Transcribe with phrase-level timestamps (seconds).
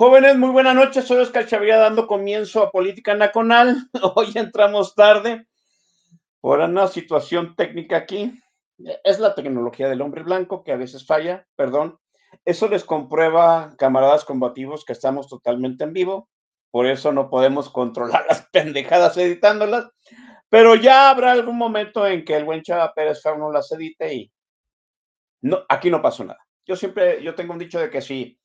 [0.00, 1.04] Jóvenes, muy buenas noches.
[1.04, 3.90] Soy Oscar Chavira dando comienzo a Política Nacional.
[4.14, 5.46] Hoy entramos tarde
[6.40, 8.32] por una situación técnica aquí.
[9.04, 11.98] Es la tecnología del hombre blanco que a veces falla, perdón.
[12.46, 16.30] Eso les comprueba, camaradas combativos, que estamos totalmente en vivo.
[16.70, 19.90] Por eso no podemos controlar las pendejadas editándolas.
[20.48, 24.32] Pero ya habrá algún momento en que el buen Chava Pérez Fauno las edite y
[25.42, 26.40] no, aquí no pasó nada.
[26.64, 28.39] Yo siempre, yo tengo un dicho de que si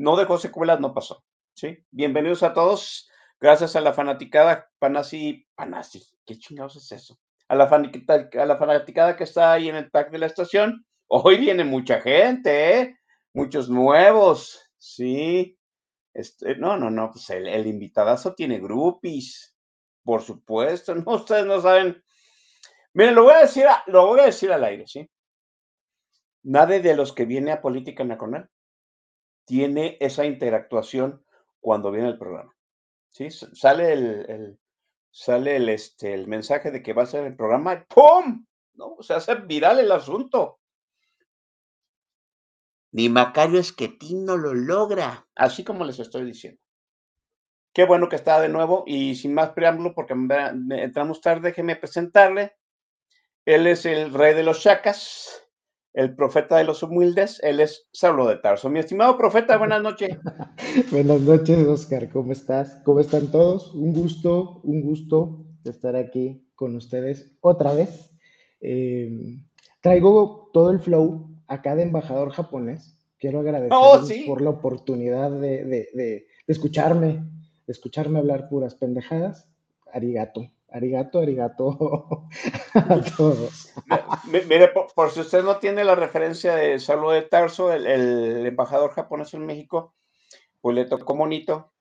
[0.00, 1.22] no dejó secuelas, no pasó.
[1.52, 1.76] ¿sí?
[1.90, 3.10] Bienvenidos a todos.
[3.38, 7.18] Gracias a la fanaticada Panasi, Panasi, ¿qué chingados es eso?
[7.48, 10.86] A la, fanaticada, la que está ahí en el tag de la estación.
[11.06, 12.96] Hoy viene mucha gente, ¿eh?
[13.34, 15.58] Muchos nuevos, sí.
[16.14, 19.54] Este, no, no, no, pues el, el invitadazo tiene groupies,
[20.02, 22.02] por supuesto, no, ustedes no saben.
[22.94, 25.06] Miren, lo voy a decir, lo voy a decir al aire, ¿sí?
[26.44, 28.48] Nadie de los que viene a Política Nacional
[29.50, 31.24] tiene esa interactuación
[31.58, 32.54] cuando viene el programa.
[33.10, 33.28] ¿sí?
[33.32, 34.58] Sale el, el-
[35.10, 38.46] sale el, este, el mensaje de que va a ser el programa y ¡pum!
[38.74, 38.96] ¿No?
[39.00, 40.60] Se hace viral el asunto.
[42.92, 46.60] Ni Macario Esquetín no lo logra, así como les estoy diciendo.
[47.74, 52.54] Qué bueno que está de nuevo y sin más preámbulo, porque entramos tarde, déjeme presentarle.
[53.44, 55.44] Él es el rey de los chacas,
[55.92, 58.68] el profeta de los humildes, él es Saulo de Tarso.
[58.70, 60.16] Mi estimado profeta, buenas noches.
[60.92, 62.08] Buenas noches, Oscar.
[62.10, 62.80] ¿Cómo estás?
[62.84, 63.74] ¿Cómo están todos?
[63.74, 68.10] Un gusto, un gusto estar aquí con ustedes otra vez.
[68.60, 69.38] Eh,
[69.80, 72.96] traigo todo el flow acá de embajador japonés.
[73.18, 74.24] Quiero agradecerles Oh, sí.
[74.26, 77.24] por la oportunidad de, de- de- de escucharme,
[77.66, 79.46] de escucharme hablar puras pendejadas.
[79.92, 82.26] Arigato, arigato, arigato
[82.74, 83.72] a todos.
[84.24, 87.86] Mi- Mire, por, por si usted no tiene la referencia de Saulo de Tarso, el,
[87.86, 89.94] el embajador japonés en México,
[90.60, 91.72] pues le tocó monito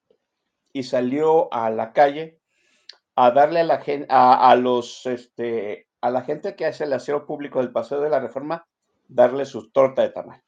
[0.73, 2.39] y salió a la calle
[3.16, 6.94] a darle a la gente, a, a los, este, a la gente que hace el
[6.94, 8.66] aseo público del Paseo de la Reforma,
[9.07, 10.41] darle su torta de tamal.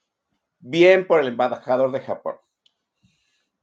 [0.59, 2.35] Bien por el embajador de Japón.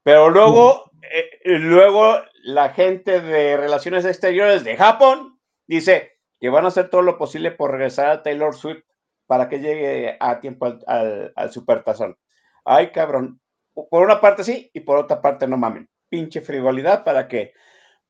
[0.02, 6.69] Pero luego, eh, luego la gente de Relaciones Exteriores de Japón dice que van a
[6.69, 8.84] hacer todo lo posible por regresar a Taylor Swift
[9.26, 12.17] para que llegue a tiempo al, al, al supertazón.
[12.64, 13.40] Ay, cabrón.
[13.75, 15.88] Por una parte sí y por otra parte no mamen.
[16.08, 17.52] Pinche frivolidad para que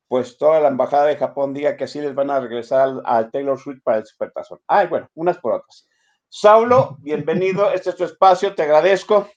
[0.09, 3.31] pues toda la embajada de Japón diga que sí les van a regresar al, al
[3.31, 4.61] Taylor Swift para el supertazón.
[4.67, 5.87] Ay, bueno, unas por otras.
[6.29, 7.71] Saulo, bienvenido.
[7.73, 9.29] Este es tu espacio, te agradezco.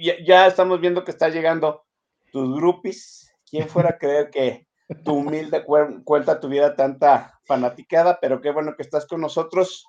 [0.00, 1.84] Ya, ya estamos viendo que está llegando
[2.30, 3.30] tus groupies.
[3.48, 4.66] ¿Quién fuera a creer que
[5.04, 5.64] tu humilde
[6.04, 8.18] cuenta tuviera tanta fanaticada?
[8.20, 9.86] Pero qué bueno que estás con nosotros.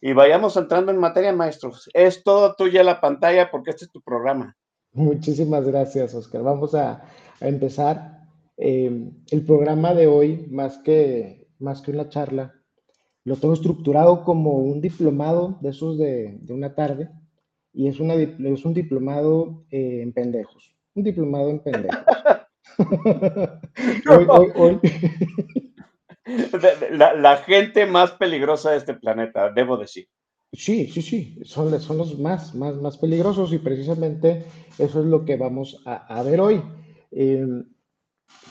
[0.00, 1.88] Y vayamos entrando en materia, maestros.
[1.94, 4.56] Es todo tuya la pantalla porque este es tu programa.
[4.92, 6.42] Muchísimas gracias, Oscar.
[6.42, 7.02] Vamos a,
[7.40, 8.20] empezar.
[8.56, 12.54] Eh, el programa de hoy, más que, más que una charla,
[13.24, 17.10] lo tengo estructurado como un diplomado de esos de, una tarde,
[17.72, 20.76] y es un diplomado eh, en pendejos.
[20.94, 22.04] Un diplomado en pendejos.
[26.90, 30.08] La, gente más peligrosa de este planeta, debo decir.
[30.52, 34.44] Sí, sí, sí, son, son los más, más, más peligrosos y precisamente
[34.78, 36.62] eso es lo que vamos a, ver hoy.
[37.10, 37.64] Em,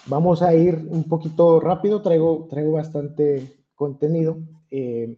[0.06, 4.38] vamos a ir un poquito rápido, traigo, traigo bastante contenido.
[4.70, 5.16] Em,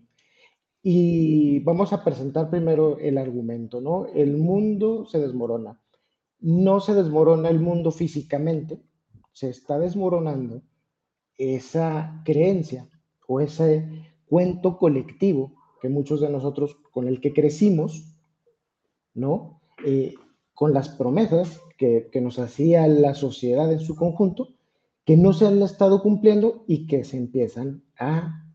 [0.84, 4.06] y vamos a presentar primero el argumento, ¿no?
[4.14, 5.80] El mundo se desmorona.
[6.46, 8.80] No se desmorona el mundo físicamente,
[9.34, 10.62] se está desmoronando
[11.40, 12.88] esa creencia
[13.28, 18.16] o ese cuento colectivo que muchos de nosotros con el que crecimos,
[19.16, 19.60] ¿no?
[19.84, 20.14] Eh,
[20.54, 24.50] con las promesas que, que, nos hacía la sociedad en su conjunto,
[25.04, 28.46] que no se han estado cumpliendo y que se empiezan a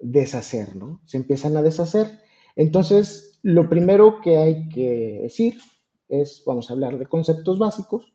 [0.00, 1.00] deshacer, ¿no?
[1.06, 2.10] Se empiezan a deshacer.
[2.56, 5.56] Entonces, lo primero que hay que decir
[6.08, 8.12] es, vamos a hablar de conceptos básicos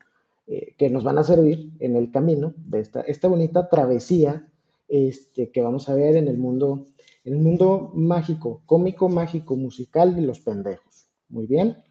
[0.48, 4.48] eh, que nos van a servir en el camino de esta, esta bonita travesía
[4.88, 6.88] este, que vamos a ver en el mundo,
[7.24, 11.08] el mundo mágico, cómico, mágico, musical de los pendejos.
[11.30, 11.82] Muy bien.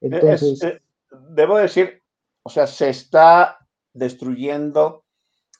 [0.00, 0.62] Entonces.
[0.62, 0.80] Eh,
[1.30, 2.02] debo decir,
[2.42, 3.58] o sea, se está
[3.92, 5.04] destruyendo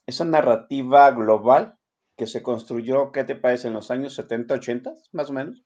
[0.07, 1.77] esa narrativa global
[2.17, 3.69] que se construyó, ¿qué te parece?
[3.69, 5.65] En los años 70, 80, más o menos.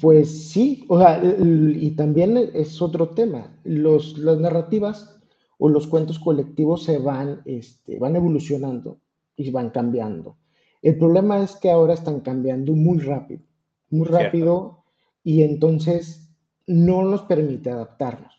[0.00, 3.54] Pues sí, o sea, y también es otro tema.
[3.64, 5.18] Los, las narrativas
[5.58, 9.00] o los cuentos colectivos se van, este, van evolucionando
[9.36, 10.38] y van cambiando.
[10.82, 13.42] El problema es que ahora están cambiando muy rápido,
[13.90, 14.84] muy rápido,
[15.22, 16.30] y entonces
[16.66, 18.32] no nos permite adaptarnos.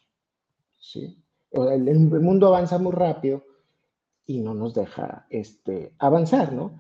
[0.79, 1.21] ¿sí?
[1.51, 3.43] El, el, mundo avanza muy rápido
[4.25, 6.79] y no nos deja este, avanzar, ¿no?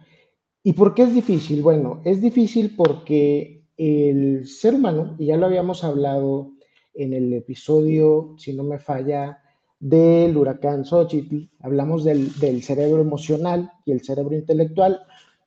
[0.63, 1.61] ¿Y por qué es difícil?
[1.61, 6.51] Bueno, es difícil porque el ser humano, y ya lo habíamos hablado
[6.93, 9.39] en el episodio, si no me falla,
[9.79, 12.31] del huracán Xochitl, hablamos del,
[12.63, 15.01] cerebro emocional y el cerebro intelectual.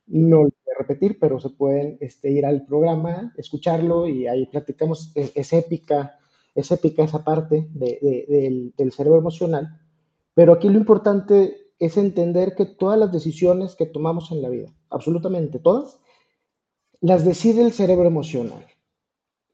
[0.07, 4.45] No lo voy a repetir, pero se pueden este, ir al programa, escucharlo y ahí
[4.45, 5.11] platicamos.
[5.15, 6.17] Es, épica,
[6.55, 9.79] es épica esa parte del cerebro emocional.
[10.33, 14.73] Pero aquí lo importante es entender que todas las decisiones que tomamos en la vida,
[14.89, 15.99] absolutamente todas,
[17.01, 18.65] las decide el cerebro emocional.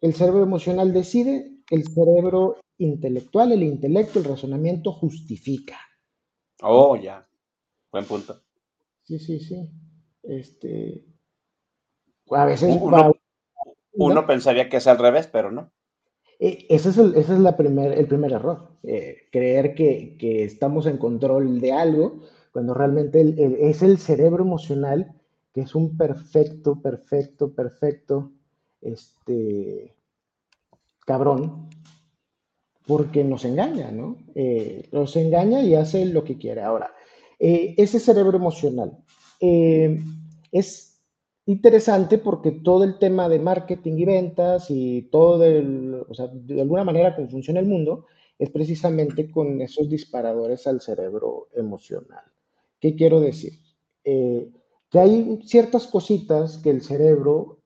[0.02, 5.80] El cerebro emocional decide, el cerebro intelectual, el intelecto, el razonamiento justifica.
[6.62, 7.28] Oh, ya.
[7.92, 8.42] Buen punto.
[9.04, 9.70] Sí, sí, sí.
[10.24, 11.06] Este,
[12.30, 12.78] a veces
[13.94, 15.72] uno, pensaría que es al revés, pero no.
[16.40, 20.44] E, ese es el, ese es la primer, el primer error, eh, creer que, que,
[20.44, 22.22] estamos en control de algo,
[22.52, 23.36] cuando realmente
[23.70, 25.17] es el cerebro emocional
[25.58, 28.32] que es un perfecto, perfecto, perfecto,
[28.80, 29.96] este,
[31.04, 31.68] cabrón,
[32.86, 34.18] porque nos engaña, ¿no?
[34.36, 36.62] Eh, nos engaña y hace lo que quiere.
[36.62, 36.94] Ahora,
[37.40, 39.00] eh, ese cerebro emocional
[39.40, 40.00] eh,
[40.52, 41.02] es
[41.48, 45.44] interesante porque todo el tema de marketing y ventas y todo,
[46.08, 48.06] o sea, de alguna manera cómo funciona el mundo,
[48.38, 52.26] es precisamente con esos disparadores al cerebro emocional.
[52.80, 53.54] ¿Qué quiero decir?
[55.00, 57.60] Hay ciertas cositas que el cerebro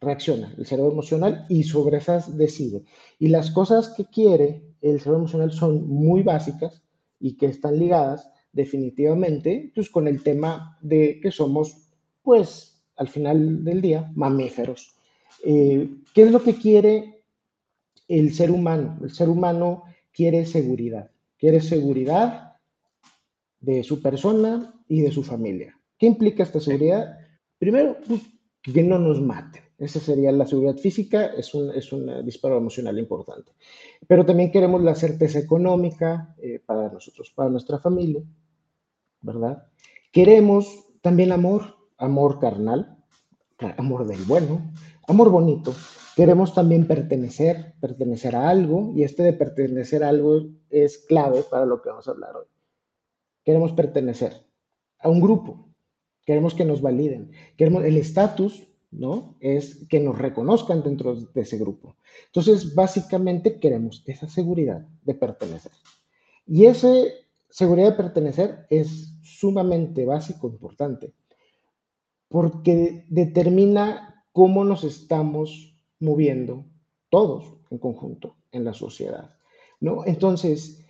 [0.00, 2.84] reacciona, el cerebro emocional, y sobre esas decide.
[3.18, 6.82] Y las cosas que quiere el cerebro emocional son muy básicas
[7.18, 11.88] y que están ligadas definitivamente pues, con el tema de que somos,
[12.22, 14.94] pues, al final del día, mamíferos.
[15.44, 17.24] Eh, ¿Qué es lo que quiere
[18.08, 18.98] el ser humano?
[19.02, 22.56] El ser humano quiere seguridad, quiere seguridad
[23.60, 25.76] de su persona y de su familia.
[25.98, 27.18] ¿Qué implica esta seguridad?
[27.58, 28.22] Primero, pues,
[28.62, 29.62] que no nos maten.
[29.78, 33.52] Esa sería la seguridad física, es un, es un disparo emocional importante.
[34.06, 38.22] Pero también queremos la certeza económica eh, para nosotros, para nuestra familia,
[39.20, 39.66] ¿verdad?
[40.12, 42.96] Queremos también amor, amor carnal,
[43.76, 44.72] amor del bueno,
[45.08, 45.74] amor bonito.
[46.14, 51.66] Queremos también pertenecer, pertenecer a algo, y este de pertenecer a algo es clave para
[51.66, 52.46] lo que vamos a hablar hoy.
[53.44, 54.32] Queremos pertenecer
[55.00, 55.73] a un grupo,
[56.24, 59.36] queremos que nos validen, queremos el estatus ¿no?
[59.40, 61.96] Es que nos reconozcan dentro de ese grupo.
[62.26, 65.72] Entonces, básicamente queremos esa seguridad de pertenecer.
[66.46, 66.92] Y esa
[67.50, 71.12] seguridad de pertenecer es sumamente básico, importante,
[72.28, 76.64] porque determina cómo nos estamos moviendo
[77.10, 79.34] todos en conjunto en la sociedad,
[79.80, 80.04] ¿no?
[80.06, 80.80] Entonces,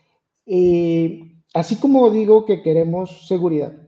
[0.46, 3.83] eh, así como digo que queremos seguridad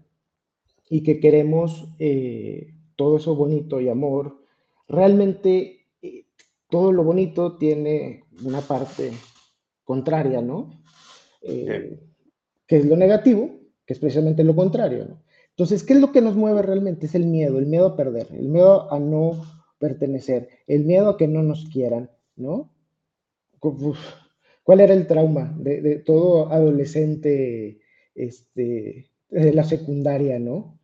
[0.88, 4.42] y que queremos eh, todo eso bonito y amor,
[4.88, 6.26] realmente eh,
[6.68, 9.12] todo lo bonito tiene una parte
[9.84, 10.82] contraria, ¿no?
[11.42, 12.00] Eh,
[12.66, 15.22] que es lo negativo, que es precisamente lo contrario, ¿no?
[15.50, 17.06] Entonces, ¿qué es lo que nos mueve realmente?
[17.06, 19.42] Es el miedo, el miedo a perder, el miedo a no
[19.78, 22.70] pertenecer, el miedo a que no nos quieran, ¿no?
[24.62, 27.80] ¿Cuál era el trauma de, todo adolescente
[28.14, 30.78] este, de la secundaria, no?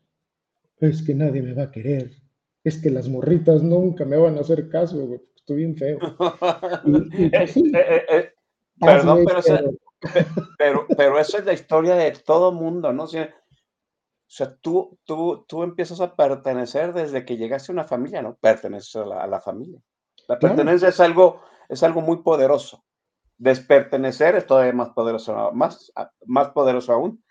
[0.78, 2.10] Es que nadie me va a querer,
[2.64, 5.98] es que las morritas nunca me van a hacer caso, estoy bien feo.
[8.80, 9.24] Perdón,
[10.58, 13.04] pero, pero, eso es la historia de todo mundo, ¿no?
[13.04, 18.36] O sea, tú, tú, tú empiezas a pertenecer desde que llegaste a una familia, ¿no?
[18.36, 19.80] Perteneces a la, familia.
[20.26, 22.84] La pertenencia es, algo, es algo muy poderoso.
[23.36, 25.92] Despertenecer es todavía más poderoso, más,
[26.26, 27.22] más poderoso aún.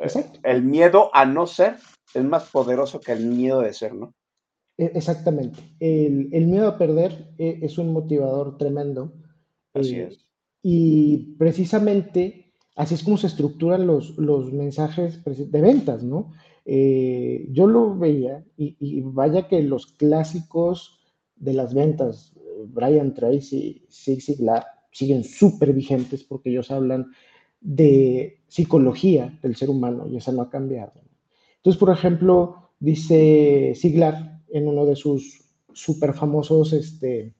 [0.00, 0.40] Exacto.
[0.42, 1.76] El miedo a no ser
[2.14, 4.14] es más poderoso que el miedo de ser, ¿no?
[4.78, 5.60] E, exactamente.
[5.80, 9.12] El, el miedo a perder e, es un motivador tremendo.
[9.74, 10.26] Así eh, es.
[10.62, 12.42] Y precisamente
[12.76, 16.32] así es como se estructuran los, los mensajes de ventas, ¿no?
[16.64, 21.00] Eh, yo lo veía y, vaya que los clásicos
[21.36, 22.32] de las ventas,
[22.68, 27.06] Brian Tracy, Zig Ziglar, siguen súper vigentes porque ellos hablan
[27.60, 30.92] de psicología del ser humano y esa no ha cambiado.
[31.56, 35.42] Entonces, por ejemplo, dice Ziglar en uno de sus
[35.72, 37.32] súper famosos este,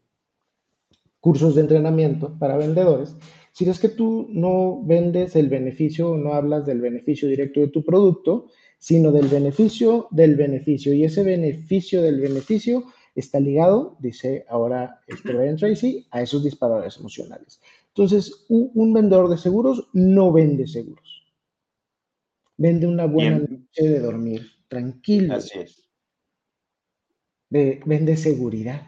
[1.21, 3.15] cursos de entrenamiento para vendedores,
[3.53, 7.85] si es que tú no vendes el beneficio, no hablas del beneficio directo de tu
[7.85, 8.47] producto,
[8.79, 10.95] sino del beneficio del beneficio.
[10.95, 17.61] Y ese beneficio del beneficio está ligado, dice ahora Brian Tracy, a esos disparadores emocionales.
[17.95, 21.23] Entonces, un, vendedor de seguros no vende seguros.
[22.57, 25.35] Vende una buena noche de dormir, tranquilo.
[25.35, 25.91] Así es.
[27.51, 28.83] vende seguridad.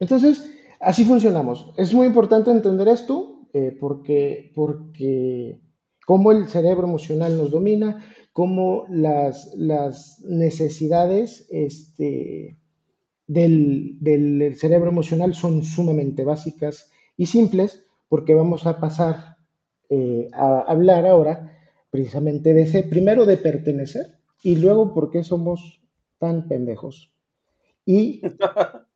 [0.00, 1.74] Entonces, así funcionamos.
[1.76, 5.60] Es muy importante entender esto eh, porque, porque
[6.06, 8.02] cómo el cerebro emocional nos domina,
[8.32, 12.58] cómo las, las necesidades este,
[13.28, 19.36] del, del, cerebro emocional son sumamente básicas y simples, porque vamos a pasar
[19.90, 21.56] eh, a hablar ahora
[21.90, 25.80] precisamente de ese, primero de pertenecer y luego por qué somos
[26.18, 27.12] tan pendejos.
[27.86, 28.22] Y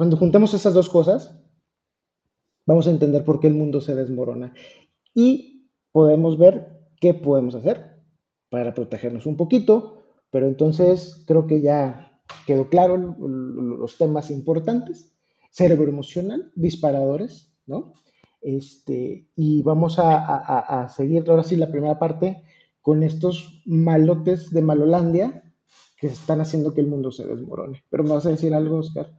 [0.00, 1.38] Cuando juntamos esas dos cosas,
[2.64, 4.54] vamos a entender por qué el mundo se desmorona
[5.12, 6.68] y podemos ver
[7.02, 8.00] qué podemos hacer
[8.48, 12.09] para protegernos un poquito, pero entonces creo que ya
[12.46, 15.12] quedó claro los temas importantes,
[15.50, 17.94] cerebro emocional, disparadores, ¿no?
[18.40, 22.42] Este, y vamos a, a, seguir ahora sí la primera parte
[22.80, 25.42] con estos malotes de Malolandia
[25.98, 27.84] que están haciendo que el mundo se desmorone.
[27.90, 29.12] Pero me vas a decir algo, Oscar.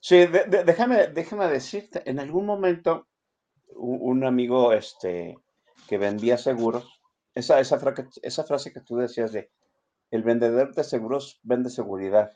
[0.00, 0.26] Sí,
[0.66, 3.06] déjame, déjame decirte, en algún momento
[3.74, 5.38] un, amigo este,
[5.88, 7.00] que vendía seguros,
[7.34, 7.80] esa, esa,
[8.22, 9.50] esa frase que tú decías de,
[10.10, 12.32] el vendedor de seguros vende seguridad.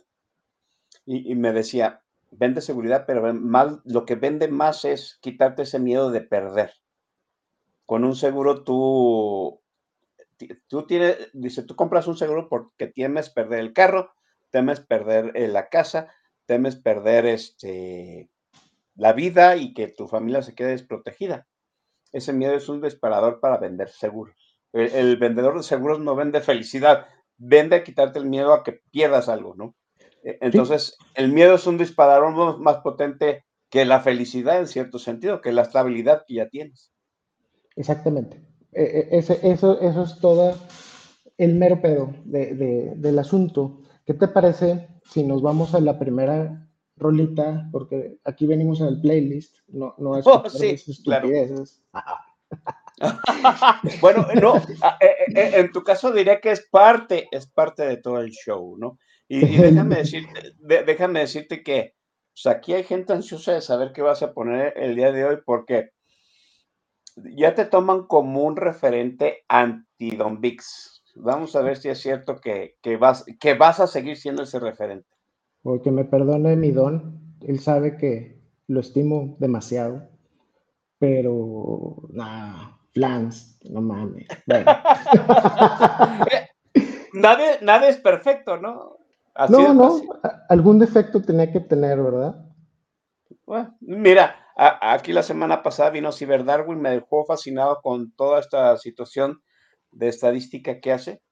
[1.04, 6.11] Y, me decía, vende seguridad, pero mal, lo que vende más es quitarte ese miedo
[6.11, 6.75] de perder.
[7.87, 9.61] Con un seguro tú,
[10.68, 14.12] tú tienes, dice, tú compras un seguro porque temes perder el carro,
[14.50, 16.12] temes perder eh, la casa,
[16.47, 18.30] temes perder este,
[18.94, 21.47] la vida y que tu familia se quede desprotegida.
[22.12, 24.37] Ese miedo es un disparador para vender seguros.
[24.73, 27.06] El, vendedor de seguros no vende felicidad,
[27.37, 29.75] vende a quitarte el miedo a que pierdas algo, ¿no?
[30.22, 35.40] E, entonces, el miedo es un disparador más potente que la felicidad en cierto sentido,
[35.40, 36.92] que la estabilidad que ya tienes.
[37.76, 38.42] Exactamente.
[38.72, 40.58] E, e, eso, eso es todo
[41.38, 43.80] el mero pedo del asunto.
[44.06, 47.68] ¿Qué te parece si nos vamos a la primera rolita?
[47.72, 50.76] Porque aquí venimos al playlist, no, no es oh, sí,
[54.00, 54.62] bueno, no, eh,
[55.00, 58.76] eh, eh, en tu caso diría que es parte, es parte de todo el show,
[58.78, 58.98] ¿no?
[59.32, 61.94] Y, déjame, decirte, déjame decirte que
[62.34, 65.38] pues, aquí hay gente ansiosa de saber qué vas a poner el día de hoy
[65.46, 65.92] porque
[67.16, 71.02] ya te toman como un referente anti-Don Vix.
[71.14, 75.08] Vamos a ver si es cierto que, vas, que vas a seguir siendo ese referente.
[75.62, 77.38] O que me perdone mi don.
[77.40, 80.10] Él sabe que lo estimo demasiado.
[80.98, 84.28] Pero, nada, plans, no mames.
[87.14, 88.98] nadie, es perfecto, ¿no?
[89.48, 90.02] No, no,
[90.48, 92.36] algún defecto tenía que tener, ¿verdad?
[93.44, 98.76] Bueno, mira, aquí la semana pasada vino Cyber Darwin, me dejó fascinado con toda esta
[98.76, 99.42] situación
[99.90, 101.22] de estadística que hace,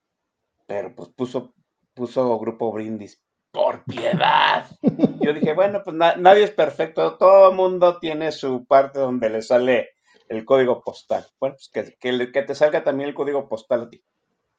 [0.66, 1.54] pero pues puso,
[1.94, 3.22] puso Grupo Brindis.
[3.50, 4.66] por piedad.
[5.20, 9.42] Yo dije, bueno, pues nadie es perfecto, todo el mundo tiene su parte donde le
[9.42, 9.90] sale
[10.28, 11.26] el código postal.
[11.38, 14.02] Bueno, pues que, que, te salga también el código postal a ti.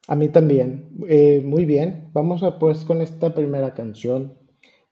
[0.08, 0.88] A mí también.
[1.08, 2.10] Eh, muy bien.
[2.12, 4.34] Vamos a pues con esta primera canción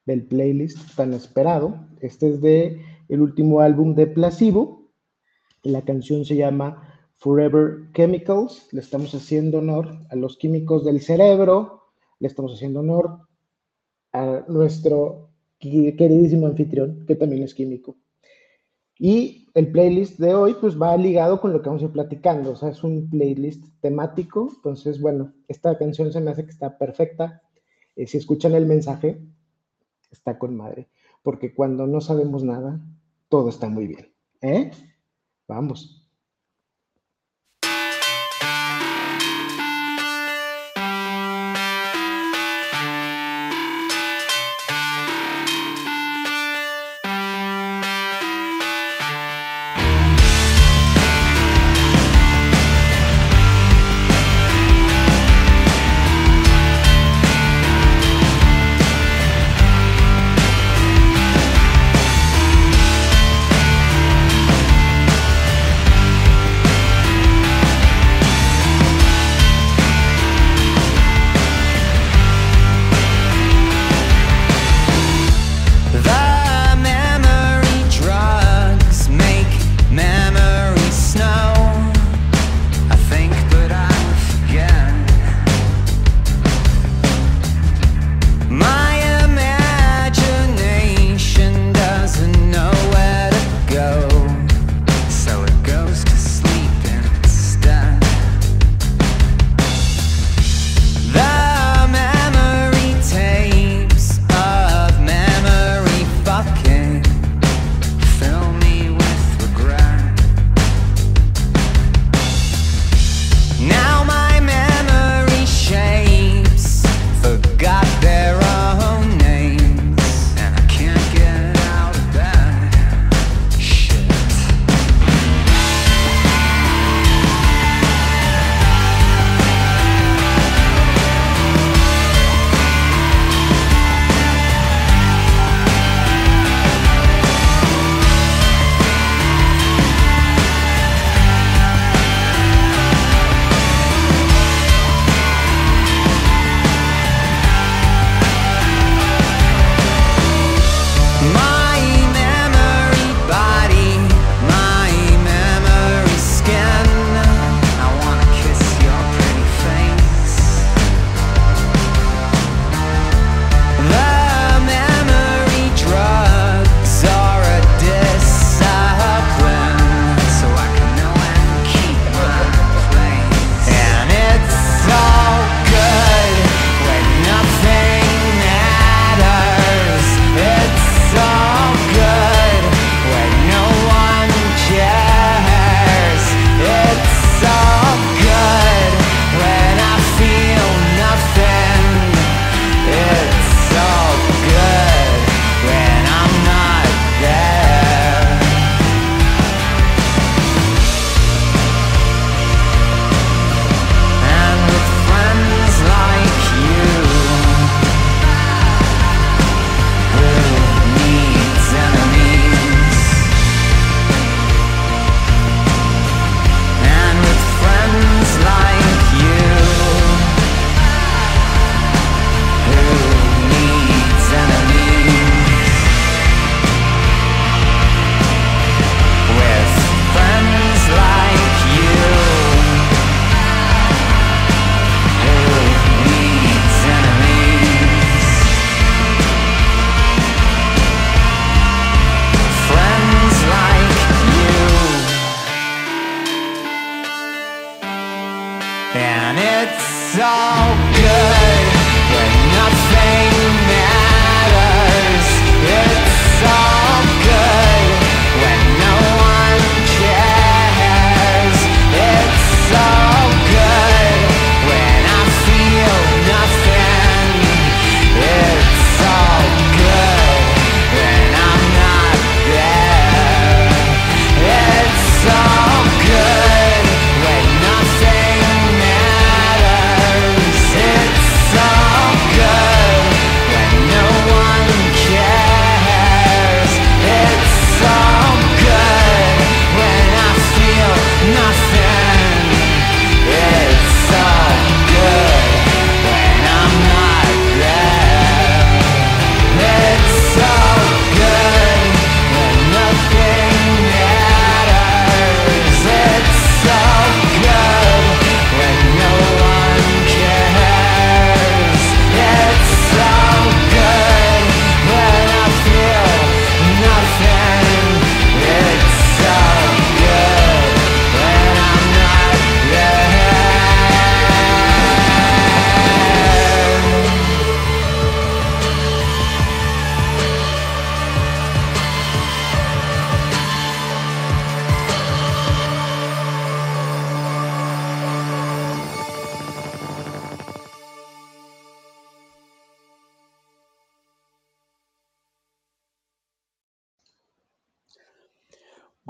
[0.07, 1.87] del playlist tan esperado.
[2.01, 4.91] Este es de el último álbum de Placebo.
[5.63, 8.69] La canción se llama Forever Chemicals.
[8.73, 11.83] Le estamos haciendo honor a los químicos del cerebro.
[12.19, 13.27] Le estamos haciendo honor
[14.13, 17.97] a nuestro queridísimo anfitrión, que también es químico.
[19.03, 22.51] Y el playlist de hoy pues va ligado con lo que vamos a ir platicando,
[22.51, 26.77] o sea, es un playlist temático, entonces bueno, esta canción se me hace que está
[26.77, 27.41] perfecta.
[27.97, 29.19] Eh, si escuchan el mensaje,
[30.11, 30.91] está con madre,
[31.23, 32.79] porque cuando no sabemos nada,
[33.31, 34.13] todo está muy bien.
[34.43, 34.71] ¿eh?
[35.49, 36.00] Vamos.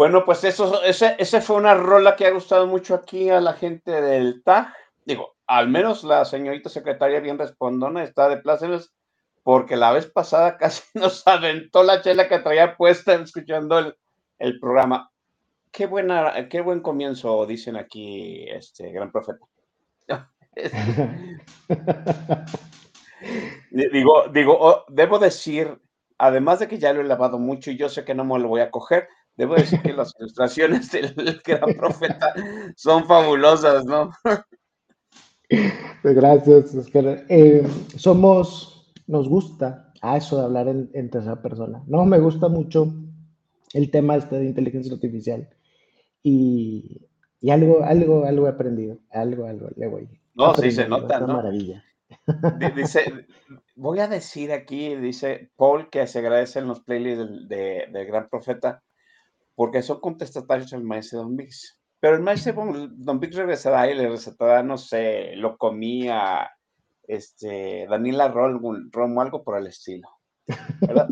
[0.01, 3.53] Bueno, pues eso, ese, ese fue una rola que ha gustado mucho aquí a la
[3.53, 4.73] gente del TAG.
[5.05, 8.95] Digo, al menos la señorita secretaria bien respondona está de plácemes,
[9.43, 13.95] porque la vez pasada casi nos aventó la chela que traía puesta escuchando el,
[14.39, 15.11] el programa.
[15.71, 19.45] Qué buena, qué buen comienzo, dicen aquí, este gran profeta.
[23.71, 25.79] digo, digo, oh, debo decir,
[26.17, 28.49] además de que ya lo he lavado mucho y yo sé que no me lo
[28.49, 29.07] voy a coger,
[29.41, 31.15] debo decir que las ilustraciones del
[31.47, 32.35] gran profeta
[32.77, 34.11] son fabulosas, ¿no?
[36.05, 37.25] Gracias, Oscar.
[37.31, 41.83] Eh, somos, nos gusta a eso de hablar en, en, tercera persona.
[41.87, 42.93] No me gusta mucho
[43.73, 45.49] el tema este de inteligencia artificial
[46.23, 47.09] y,
[47.41, 50.09] y algo, algo, algo he aprendido, algo, algo, le voy.
[50.35, 51.29] No, sí se nota, ¿no?
[51.29, 51.83] maravilla.
[52.77, 53.27] Dice,
[53.75, 58.29] voy a decir aquí, dice Paul, que se agradecen los playlists del, de, del Gran
[58.29, 58.83] Profeta,
[59.61, 61.79] porque son contestatarios al maestro Don Vix.
[62.01, 62.55] Pero el maestro
[62.93, 66.51] Don Vix regresará y le recetará, no sé, lo comía,
[67.07, 70.09] este, Daniela Romo, algo por el estilo.
[70.81, 71.11] ¿verdad?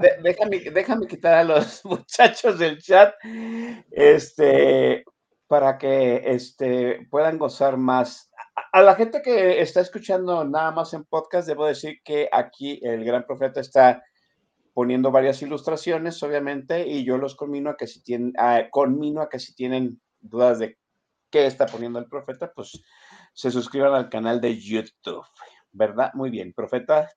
[0.00, 3.14] De, déjame, déjame quitar a los muchachos del chat,
[3.92, 5.04] este,
[5.46, 8.32] para que este, puedan gozar más
[8.72, 13.04] a la gente que está escuchando nada más en podcast, debo decir que aquí el
[13.04, 14.02] gran profeta está
[14.72, 18.32] poniendo varias ilustraciones, obviamente, y yo los conmino a que si tienen,
[18.70, 20.78] conmino a que si tienen dudas de
[21.30, 22.82] qué está poniendo el profeta, pues
[23.32, 25.24] se suscriban al canal de YouTube,
[25.72, 26.12] ¿verdad?
[26.14, 27.10] Muy bien, profeta,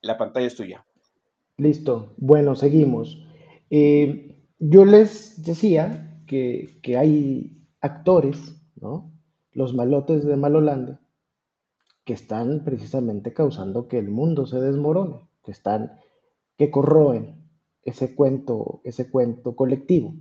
[0.00, 0.84] la pantalla es tuya.
[1.56, 3.18] Listo, bueno, seguimos.
[3.70, 8.38] Eh, yo les decía que, que hay actores,
[8.76, 9.12] ¿no?
[9.56, 11.00] los malotes de Malolanda,
[12.04, 15.98] que están precisamente causando que el mundo se desmorone, que están,
[16.56, 17.36] que corroen
[17.82, 20.14] ese cuento, ese cuento colectivo,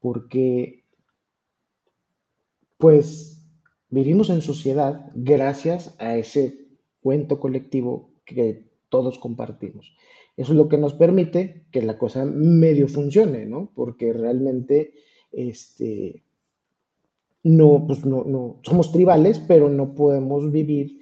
[0.00, 0.84] porque
[2.78, 3.40] pues
[3.88, 6.58] vivimos en sociedad gracias a ese
[7.00, 9.96] cuento colectivo que todos compartimos.
[10.36, 13.70] Eso es lo que nos permite que la cosa medio funcione, ¿no?
[13.74, 14.94] Porque realmente
[15.30, 16.24] este,
[17.44, 20.98] no, pues no, no, somos tribales, pero no podemos vivir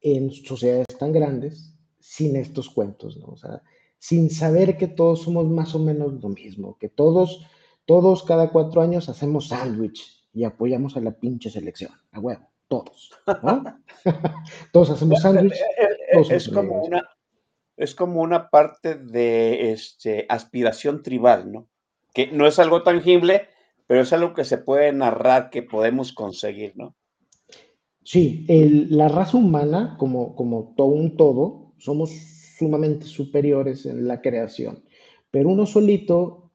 [0.00, 3.26] en sociedades tan grandes sin estos cuentos, ¿no?
[3.26, 3.62] O sea,
[4.00, 7.46] sin saber que todos somos más o menos lo mismo, que todos,
[7.84, 13.10] todos cada cuatro años hacemos sándwich y apoyamos a la pinche selección, a huevo, todos,
[13.42, 13.62] ¿no?
[14.72, 15.54] todos hacemos sándwich.
[16.30, 17.08] Es, como una,
[17.76, 21.68] es como una parte de este, aspiración tribal, ¿no?
[22.14, 23.48] Que no es algo tangible,
[23.86, 26.96] pero es algo que se puede narrar, que podemos conseguir, ¿no?
[28.02, 32.10] Sí, el, la raza humana, como, como todo un todo, somos
[32.60, 34.84] sumamente superiores en la creación,
[35.32, 36.52] pero uno solito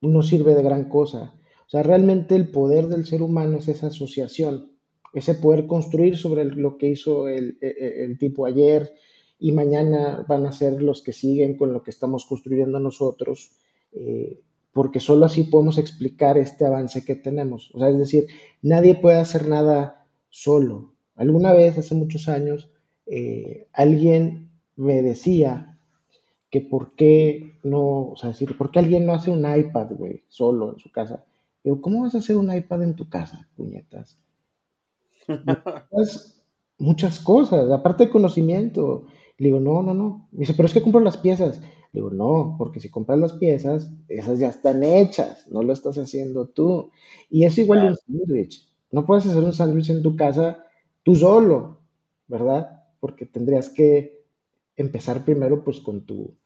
[0.00, 1.34] no sirve de gran cosa.
[1.66, 4.72] O sea, realmente el poder del ser humano es esa asociación,
[5.14, 8.92] ese poder construir sobre lo que hizo el, el, el tipo ayer
[9.38, 13.50] y mañana van a ser los que siguen con lo que estamos construyendo nosotros.
[13.92, 14.40] Eh,
[14.72, 17.70] porque solo así podemos explicar este avance que tenemos.
[17.74, 18.26] O sea, es decir,
[18.62, 20.94] nadie puede hacer nada solo.
[21.14, 22.70] Alguna vez, hace muchos años,
[23.06, 25.78] eh, alguien me decía
[26.50, 30.22] que por qué no, o sea, decir, ¿por qué alguien no hace un iPad, güey,
[30.28, 31.24] solo en su casa?
[31.64, 34.18] Digo, ¿cómo vas a hacer un iPad en tu casa, puñetas?
[36.78, 39.06] muchas cosas, aparte de conocimiento.
[39.38, 40.28] Le digo, no, no, no.
[40.32, 41.60] Me dice, pero es que compro las piezas.
[41.92, 46.46] Digo, no, porque si compras las piezas, esas ya están hechas, no lo estás haciendo
[46.48, 46.90] tú.
[47.30, 47.96] Y es igual claro.
[48.06, 48.68] un sándwich.
[48.90, 50.64] No puedes hacer un sándwich en tu casa
[51.02, 51.78] tú solo,
[52.28, 52.84] ¿verdad?
[53.00, 54.21] Porque tendrías que
[54.76, 56.36] empezar primero pues con tu,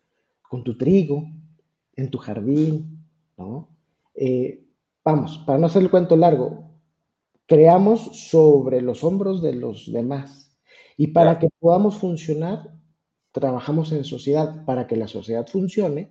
[0.42, 1.24] con tu trigo,
[1.94, 3.04] en tu jardín,
[3.36, 3.68] ¿no?
[4.14, 4.64] Eh,
[5.04, 6.70] vamos, para no hacer el cuento largo,
[7.46, 10.56] creamos sobre los hombros de los demás.
[10.96, 12.72] Y para que podamos funcionar,
[13.32, 16.10] trabajamos en sociedad para que la sociedad funcione,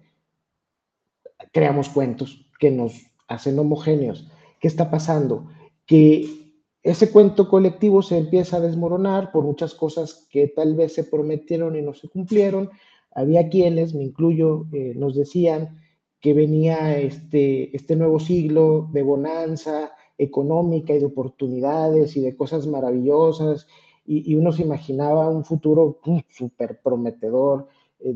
[1.51, 2.93] creamos cuentos que nos
[3.27, 4.29] hacen homogéneos.
[4.59, 5.49] ¿Qué está pasando?
[5.85, 6.44] Que
[6.85, 11.75] ese cuento colectivo se empieza a desmoronar por muchas cosas que tal vez se prometieron
[11.75, 12.69] y no se cumplieron.
[13.11, 15.81] Había quienes, me incluyo, eh, nos decían
[16.21, 22.67] que venía este, este nuevo siglo de bonanza económica y de oportunidades y de cosas
[22.67, 23.65] maravillosas
[24.05, 27.67] y, uno se imaginaba un futuro súper prometedor,
[27.99, 28.13] eh,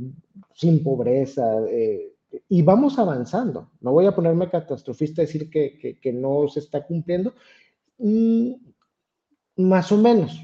[0.53, 2.13] sin pobreza, eh,
[2.47, 3.71] y vamos avanzando.
[3.81, 7.33] No voy a ponerme catastrofista a decir que no se está cumpliendo,
[9.55, 10.41] más o menos.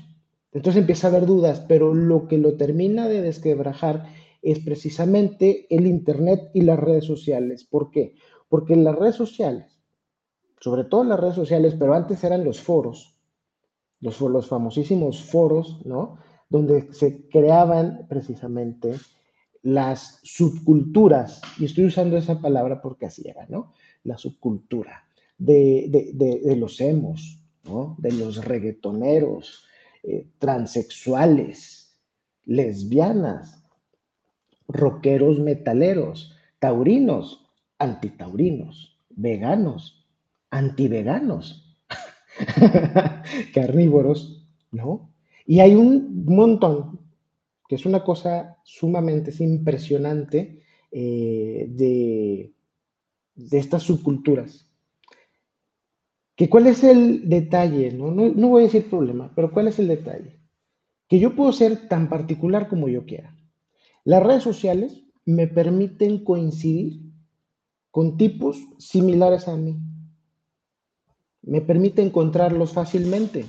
[0.51, 4.05] Entonces empieza a haber dudas, pero lo que lo termina de desquebrajar
[4.41, 7.63] es precisamente el Internet y las redes sociales.
[7.65, 8.15] ¿Por qué?
[8.47, 9.81] Porque las redes sociales,
[10.59, 13.17] sobre todo las redes sociales, pero antes eran los foros,
[13.99, 16.19] los, los famosísimos foros, ¿no?
[16.49, 18.95] Donde se creaban precisamente
[19.65, 23.73] las subculturas, y estoy usando esa palabra porque así era, ¿no?
[24.03, 25.05] La subcultura
[25.39, 27.43] de, de, los emos,
[27.97, 29.65] De los reggaetoneros,
[30.04, 31.97] eh, transexuales,
[32.45, 33.63] lesbianas,
[34.67, 37.45] rockeros metaleros, taurinos,
[37.80, 40.06] antitaurinos, veganos,
[40.51, 41.78] antiveganos,
[43.54, 45.12] carnívoros, ¿no?
[45.45, 46.99] Y hay un montón
[47.67, 52.54] que es una cosa sumamente impresionante eh, de,
[53.36, 54.64] de, estas subculturas.
[56.35, 58.11] Que cuál es el detalle, ¿no?
[58.11, 58.29] ¿no?
[58.29, 60.39] No voy a decir problema, pero cuál es el detalle.
[61.07, 63.35] Que yo puedo ser tan particular como yo quiera.
[64.03, 67.01] Las redes sociales me permiten coincidir
[67.91, 69.77] con tipos similares a mí.
[71.41, 73.45] Me permite encontrarlos fácilmente.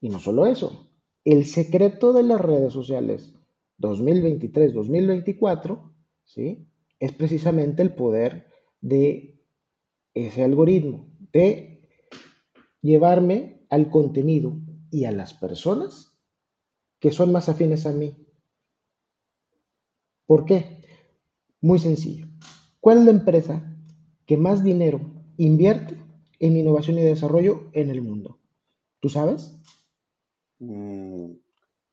[0.00, 0.88] Y no solo eso,
[1.24, 3.34] el secreto de las redes sociales
[3.78, 5.92] 2023-2024,
[6.24, 6.68] ¿sí?
[6.98, 8.46] Es precisamente el poder
[8.80, 9.40] de
[10.14, 11.71] ese algoritmo, de
[12.82, 14.52] llevarme al contenido
[14.90, 16.12] y a las personas
[17.00, 18.14] que son más afines a mí.
[20.26, 20.84] ¿Por qué?
[21.60, 22.26] Muy sencillo.
[22.80, 23.62] ¿Cuál es la empresa
[24.26, 25.00] que más dinero
[25.36, 25.96] invierte
[26.38, 28.38] en innovación y desarrollo en el mundo?
[29.00, 29.56] ¿Tú sabes?
[30.58, 31.32] Mm,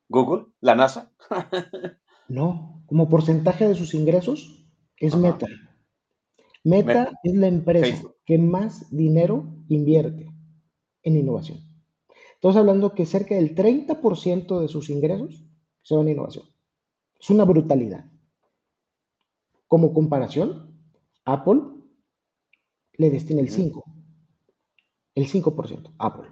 [0.10, 1.12] Google, la NASA.
[2.28, 4.66] no, como porcentaje de sus ingresos
[4.98, 5.48] es Meta.
[6.64, 7.12] Meta.
[7.24, 10.30] es la empresa que más dinero invierte
[11.04, 11.60] en innovación.
[12.34, 15.46] Estamos hablando que cerca del 30% de sus ingresos
[15.82, 16.46] se van a innovación.
[17.20, 18.06] Es una brutalidad.
[19.68, 20.74] Como comparación,
[21.26, 21.62] Apple
[22.94, 23.84] le destina el 5.
[25.16, 26.30] El 5%, Apple.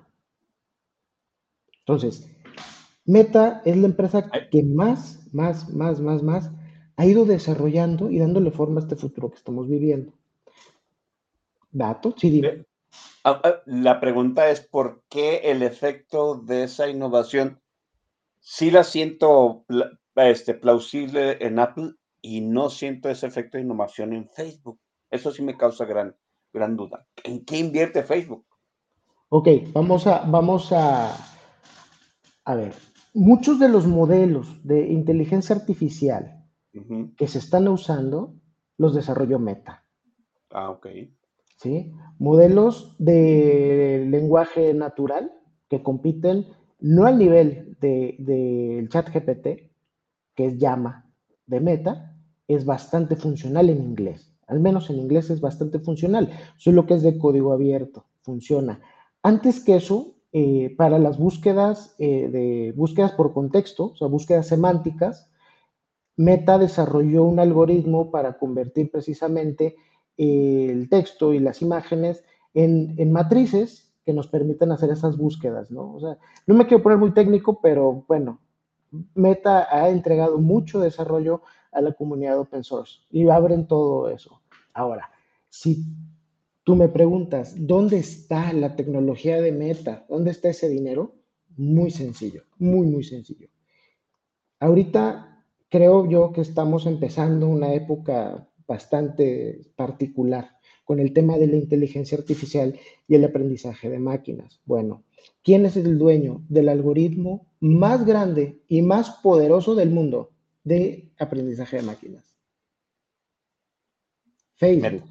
[1.80, 2.30] Entonces,
[3.06, 6.52] Meta es la empresa que más, más, más, más, más
[6.98, 10.14] ha ido desarrollando y dándole forma a este futuro que estamos viviendo.
[11.72, 12.66] Dato, sí, dime.
[13.24, 17.62] Ah, ah, la pregunta es por qué el efecto de esa innovación
[18.40, 19.66] sí la siento
[20.16, 24.80] este, plausible en Apple y no siento ese efecto de innovación en Facebook.
[25.10, 26.16] Eso sí me causa gran,
[26.54, 27.06] gran duda.
[27.24, 28.46] ¿En qué invierte Facebook?
[29.30, 31.14] Ok, vamos a, vamos a,
[32.46, 32.74] a ver,
[33.14, 36.46] muchos de los modelos de inteligencia artificial
[37.18, 38.36] que se están usando
[38.78, 39.84] los desarrolló Meta.
[40.52, 40.88] Ah, ok.
[41.58, 41.92] ¿Sí?
[42.20, 45.34] Modelos de lenguaje natural
[45.70, 46.48] que compiten
[46.80, 49.70] no al nivel del de, chat GPT,
[50.36, 51.06] que es llama
[51.46, 52.16] de Meta,
[52.48, 54.32] es bastante funcional en inglés.
[54.48, 56.32] Al menos en inglés es bastante funcional.
[56.58, 58.80] Solo que es de código abierto, funciona.
[59.24, 64.48] Antes que eso, eh, para las búsquedas eh, de búsquedas por contexto, o sea, búsquedas
[64.48, 65.30] semánticas,
[66.16, 69.76] Meta desarrolló un algoritmo para convertir precisamente
[70.18, 75.94] el texto y las imágenes en, en, matrices que nos permitan hacer esas búsquedas, ¿no?
[75.94, 78.40] O sea, no me quiero poner muy técnico, pero bueno,
[79.14, 84.42] Meta ha entregado mucho desarrollo a la comunidad open source y abren todo eso.
[84.74, 85.10] Ahora,
[85.50, 85.86] si
[86.64, 90.06] tú me preguntas, ¿dónde está la tecnología de Meta?
[90.10, 91.16] ¿Dónde está ese dinero?
[91.56, 93.50] Muy sencillo, muy, muy sencillo.
[94.60, 101.58] Ahorita creo yo que estamos empezando una época bastante particular con el tema de la
[101.58, 104.62] inteligencia artificial y el aprendizaje de máquinas.
[104.66, 105.04] Bueno,
[105.44, 110.32] ¿quién es el dueño del algoritmo más grande y más poderoso del mundo
[110.64, 112.38] de aprendizaje de máquinas?
[114.56, 115.10] Facebook.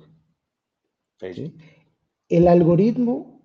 [2.29, 3.37] El algoritmo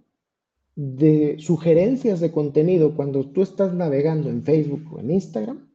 [0.76, 5.70] de sugerencias de contenido cuando tú estás navegando en Facebook o en Instagram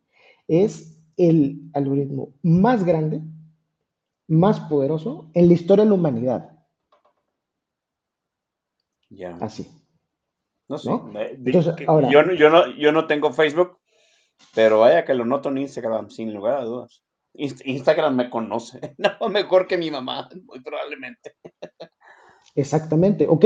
[0.49, 3.20] es el algoritmo más grande,
[4.28, 6.50] más poderoso en la historia de la humanidad.
[9.10, 9.36] Ya.
[9.40, 9.70] Así.
[10.68, 10.88] No sé.
[10.88, 13.78] yo, no, yo no tengo Facebook,
[14.54, 17.02] pero vaya que lo noto en Instagram, sin lugar a dudas.
[17.34, 21.36] Instagram me conoce, no mejor que mi mamá, muy probablemente.
[22.54, 23.44] Exactamente, ok.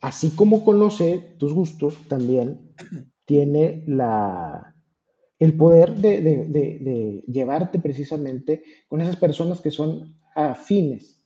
[0.00, 2.74] Así como conoce tus gustos, también
[3.24, 4.75] tiene la,
[5.38, 11.20] el poder de, llevarte precisamente con esas personas que son afines.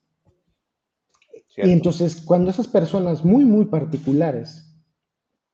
[1.57, 4.66] Y entonces, cuando esas personas muy, muy particulares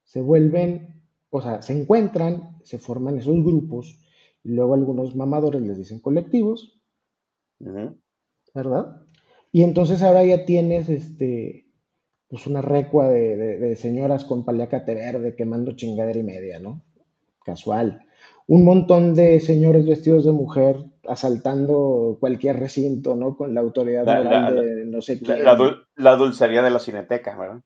[0.05, 3.99] se vuelven, o sea, se encuentran, se forman esos grupos,
[4.45, 6.81] y luego algunos mamadores les dicen colectivos,
[8.55, 9.03] ¿verdad?
[9.51, 11.67] Y entonces ahora ya tienes este,
[12.29, 16.85] pues una recua de, señoras con paliacate verde quemando chingadera y media, ¿no?
[17.45, 18.06] Casual.
[18.49, 20.77] Un montón de señores vestidos de mujer
[21.09, 23.37] asaltando cualquier recinto, ¿no?
[23.37, 25.43] Con la autoridad de no sé qué.
[25.97, 27.61] La, dulcería de la cineteca, ¿verdad?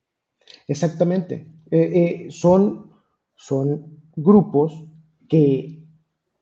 [0.67, 1.47] Exactamente.
[1.69, 2.91] Eh, eh, son,
[3.35, 4.85] son grupos
[5.27, 5.83] que,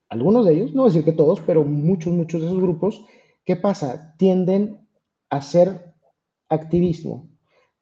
[0.09, 3.05] algunos de ellos, no voy a decir que todos, pero muchos, muchos de esos grupos,
[3.45, 4.15] ¿qué pasa?
[4.17, 4.87] Tienden
[5.29, 5.93] a hacer
[6.49, 7.29] activismo,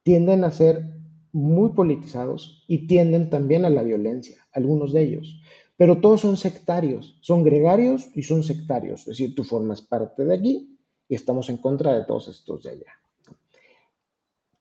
[0.04, 0.84] tienden a ser
[1.32, 5.42] muy politizados y tienden también a la violencia, algunos de ellos.
[5.78, 9.02] Pero todos son sectarios, son gregarios y son sectarios.
[9.02, 12.72] Es decir, tú formas parte de aquí y estamos en contra de todos estos de
[12.72, 12.94] allá.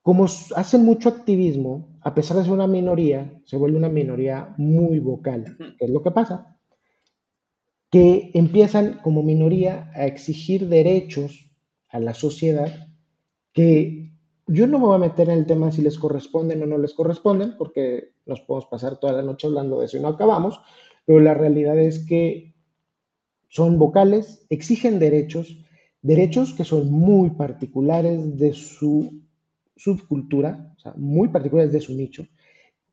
[0.03, 4.99] Como hacen mucho activismo, a pesar de ser una minoría, se vuelve una minoría muy
[4.99, 5.57] vocal.
[5.77, 6.55] ¿Qué es lo que pasa?
[7.91, 11.49] Que empiezan como minoría a exigir derechos
[11.89, 12.87] a la sociedad
[13.51, 14.13] que
[14.45, 16.93] yo no me voy a meter en el tema si les corresponden o no les
[16.93, 20.61] corresponden, porque nos podemos pasar toda la noche hablando de eso y no acabamos,
[21.07, 22.53] pero la realidad es que
[23.47, 25.57] son vocales, exigen derechos,
[26.01, 29.23] derechos que son muy particulares de su
[29.77, 32.27] subcultura, o sea, muy particulares de su nicho,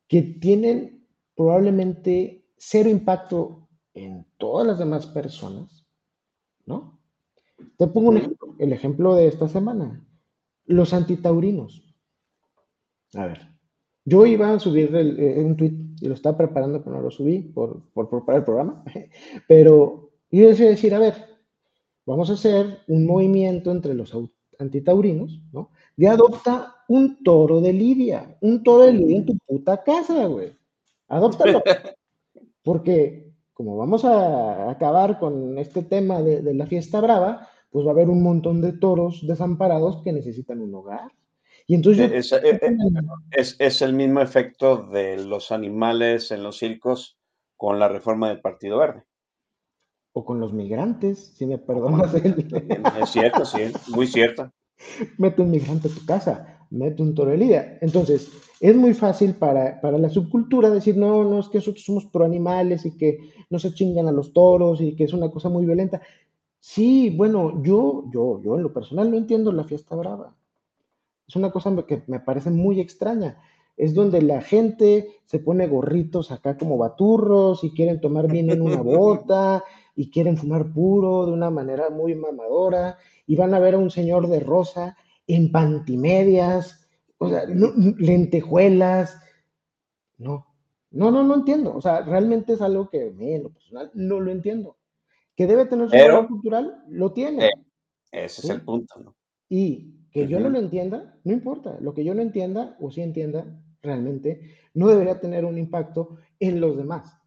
[0.06, 5.84] que tienen probablemente cero impacto en todas las demás personas,
[6.66, 7.00] ¿no?
[7.76, 10.06] Te pongo un ejemplo, el ejemplo de esta semana,
[10.66, 11.82] los antitaurinos.
[13.14, 13.48] A ver,
[14.04, 17.82] yo iba a subir eh, un tweet y lo estaba preparando, no lo subí por,
[17.92, 18.84] por preparar el programa,
[19.48, 21.14] pero yo decía decir, a ver,
[22.06, 24.12] vamos a hacer un movimiento entre los
[24.58, 25.70] antitaurinos, ¿no?
[25.96, 30.56] De adopta un toro de Lidia, un toro de Lidia en tu puta casa, güey.
[31.08, 31.62] Adóptalo.
[32.62, 37.90] Porque como vamos a acabar con este tema de, de la fiesta brava, pues va
[37.90, 41.12] a haber un montón de toros desamparados que necesitan un hogar.
[41.66, 42.76] Y entonces eh, eh, eh,
[43.30, 47.16] es, es, el mismo efecto de los animales en los circos
[47.56, 49.04] con la reforma del Partido Verde.
[50.12, 52.12] O con los migrantes, si me perdonas.
[53.00, 54.52] Es cierto, sí, muy cierto.
[55.18, 57.78] Mete un migrante a tu casa, mete un toro de lidia.
[57.80, 62.04] Entonces, es muy fácil para, para, la subcultura decir, no, no, es que nosotros somos
[62.06, 65.48] pro animales y que no se chingan a los toros y que es una cosa
[65.48, 66.02] muy violenta.
[66.60, 70.34] Sí, bueno, yo, yo, yo en lo personal no entiendo la fiesta brava.
[71.26, 73.40] Es una cosa que me parece muy extraña.
[73.76, 78.62] Es donde la gente se pone gorritos acá como baturros y quieren tomar vino en
[78.62, 79.64] una bota
[79.96, 83.90] y quieren fumar puro de una manera muy mamadora y van a ver a un
[83.90, 86.86] señor de rosa en pantimedias,
[87.18, 89.18] o sea, lentejuelas.
[90.18, 90.46] No,
[90.90, 91.74] no, no, no entiendo.
[91.74, 94.76] O sea, realmente es algo que en lo personal no lo entiendo
[95.36, 97.46] que debe tener su valor cultural, lo tiene.
[97.46, 97.50] Eh,
[98.12, 99.14] ese es el punto, ¿no?
[99.48, 101.76] Y que yo no lo entienda, no importa.
[101.80, 103.44] Lo que yo no entienda o sí entienda
[103.82, 107.20] realmente, no debería tener un impacto en los demás.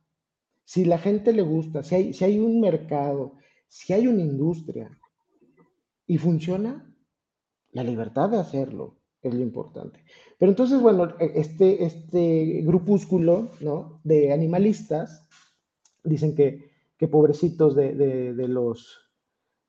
[0.65, 3.35] Si la gente le gusta, si hay, si hay un mercado,
[3.67, 4.97] si hay una industria
[6.07, 6.91] y funciona,
[7.71, 9.99] la libertad de hacerlo es lo importante.
[10.39, 13.99] Pero entonces, bueno, este, este grupúsculo ¿no?
[14.03, 15.27] de animalistas
[16.03, 16.67] dicen que
[16.97, 18.99] que pobrecitos de, los,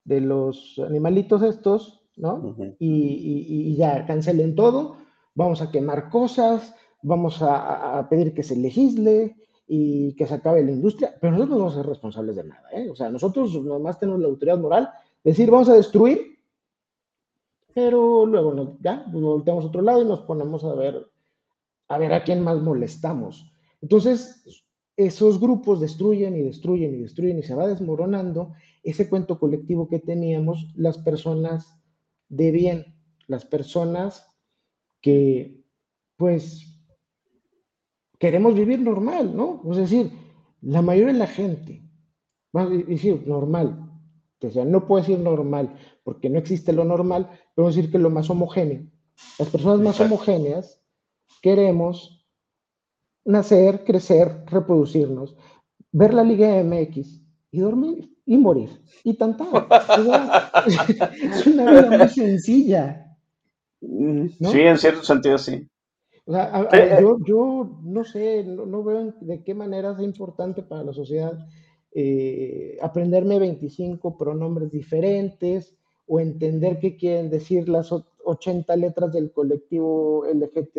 [0.04, 2.56] de los animalitos estos, ¿no?
[2.78, 4.96] y, ya cancelen todo,
[5.34, 10.72] vamos a quemar cosas, vamos a, pedir que se legisle y que se acabe la
[10.72, 12.88] industria, pero nosotros no vamos a ser responsables de nada, ¿eh?
[12.90, 14.90] O sea, nosotros nomás tenemos la autoridad moral,
[15.22, 16.38] decir, vamos a destruir,
[17.74, 21.06] pero luego ya nos volteamos a otro lado y nos ponemos a ver,
[21.88, 23.52] a ver a quién más molestamos.
[23.80, 24.42] Entonces,
[24.96, 30.00] esos grupos destruyen y destruyen y destruyen y se va desmoronando ese cuento colectivo que
[30.00, 31.77] teníamos las personas
[32.28, 32.94] de bien,
[33.26, 34.26] las personas
[35.00, 35.64] que
[36.16, 36.66] pues
[38.18, 39.62] queremos vivir normal, ¿no?
[39.70, 40.12] Es decir,
[40.60, 41.82] la mayoría de la gente,
[42.52, 43.84] vamos a decir normal,
[44.40, 48.10] que sea, no puedo decir normal porque no existe lo normal, pero decir que lo
[48.10, 48.90] más homogéneo.
[49.38, 50.82] Las personas más homogéneas
[51.42, 52.26] queremos
[53.24, 55.36] nacer, crecer, reproducirnos,
[55.92, 57.20] ver la Liga MX
[57.50, 58.68] y dormir y morir.
[59.04, 59.44] Y tanta.
[60.66, 63.16] es una vida muy sencilla.
[63.80, 65.66] Sí, en cierto sentido, sí.
[66.26, 70.92] O sea, eh, yo, no sé, no, veo de qué manera es importante para la
[70.92, 71.38] sociedad
[71.90, 75.74] eh, aprenderme 25 pronombres diferentes
[76.06, 77.90] o entender qué quieren decir las
[78.24, 80.76] 80 letras del colectivo LGT,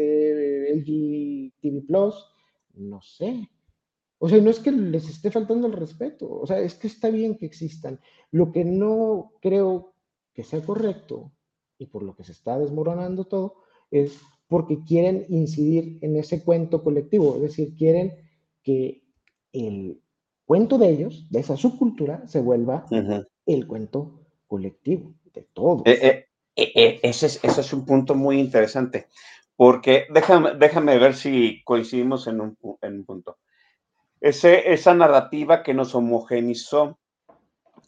[0.76, 2.14] LGTB+,
[2.76, 3.50] no sé.
[4.20, 7.10] O sea, no es que les esté faltando el respeto, o sea, es que está
[7.10, 8.00] bien que existan.
[8.32, 9.94] Lo que no creo
[10.34, 11.32] que sea correcto
[11.80, 13.56] y por lo que se está desmoronando todo,
[13.90, 18.14] es porque quieren incidir en ese cuento colectivo, es decir, quieren
[18.62, 19.04] que
[19.54, 20.02] el
[20.46, 22.86] cuento de ellos, de esa subcultura, se vuelva
[23.46, 25.84] el cuento colectivo de todos.
[25.86, 29.08] Eh, eh, eh, ese, es, ese, es, un punto muy interesante,
[29.56, 33.38] porque déjame, déjame ver si coincidimos en un, en un punto.
[34.22, 37.00] Ese, esa narrativa que nos homogenizó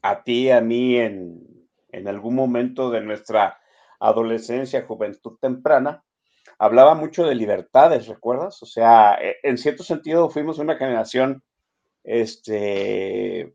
[0.02, 3.60] a ti, a mí, en, en algún momento de nuestra
[4.00, 6.04] adolescencia, juventud temprana,
[6.58, 8.62] hablaba mucho de libertades, ¿recuerdas?
[8.64, 11.44] O sea, e, en cierto sentido fuimos una generación
[12.04, 13.54] este,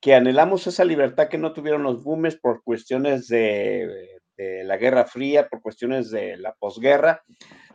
[0.00, 5.04] que anhelamos esa libertad que no tuvieron los boomers por cuestiones de, de la Guerra
[5.04, 7.22] Fría, por cuestiones de la posguerra.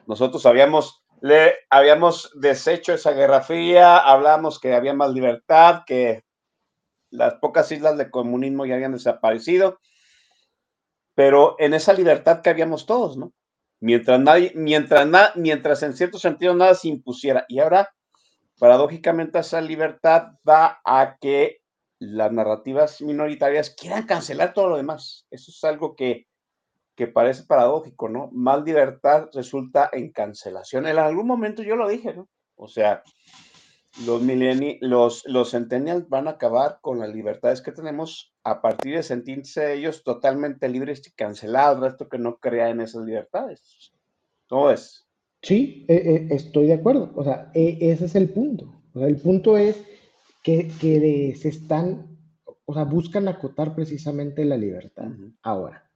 [0.07, 6.25] Nosotros habíamos, le, habíamos deshecho esa Guerra Fría, hablamos que había más libertad, que
[7.11, 9.79] las pocas islas de comunismo ya habían desaparecido,
[11.15, 13.31] pero en esa libertad que habíamos todos, ¿no?
[13.79, 15.07] Mientras nadie, mientras,
[15.37, 17.45] mientras en cierto sentido nada se impusiera.
[17.47, 17.89] Y ahora,
[18.59, 21.61] paradójicamente, esa libertad va a que
[21.99, 25.25] las narrativas minoritarias quieran cancelar todo lo demás.
[25.31, 26.27] Eso es algo que,
[26.95, 28.29] que parece paradójico, ¿no?
[28.31, 30.87] Más libertad resulta en cancelación.
[30.87, 32.27] En algún momento yo lo dije, ¿no?
[32.55, 33.03] O sea,
[34.05, 34.21] los,
[34.81, 39.73] los, los centennials van a acabar con las libertades que tenemos a partir de sentirse
[39.73, 43.91] ellos totalmente libres y cancelar al resto que no crea en esas libertades.
[44.47, 45.07] ¿Cómo es?
[45.41, 47.11] Sí, eh, eh, estoy de acuerdo.
[47.15, 48.65] O sea, e, ese es el punto.
[48.93, 49.83] O sea, el punto es
[50.43, 52.17] que, que se están,
[52.65, 55.09] o sea, buscan acotar precisamente la libertad.
[55.41, 55.89] Ahora,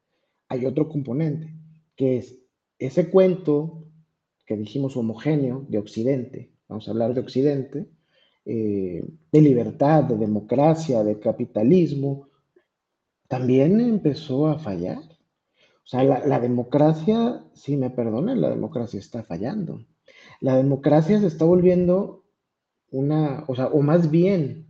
[0.49, 1.53] hay otro componente,
[1.95, 2.37] que es
[2.79, 3.85] ese cuento
[4.45, 7.87] que dijimos homogéneo de Occidente, vamos a hablar de Occidente,
[8.45, 12.29] eh, de libertad, de democracia, de capitalismo,
[13.27, 14.99] también empezó a fallar.
[14.99, 19.85] O sea, la, democracia, si me perdonan, la democracia está fallando.
[20.39, 22.23] La democracia se está volviendo
[22.89, 24.66] una, o sea, o más bien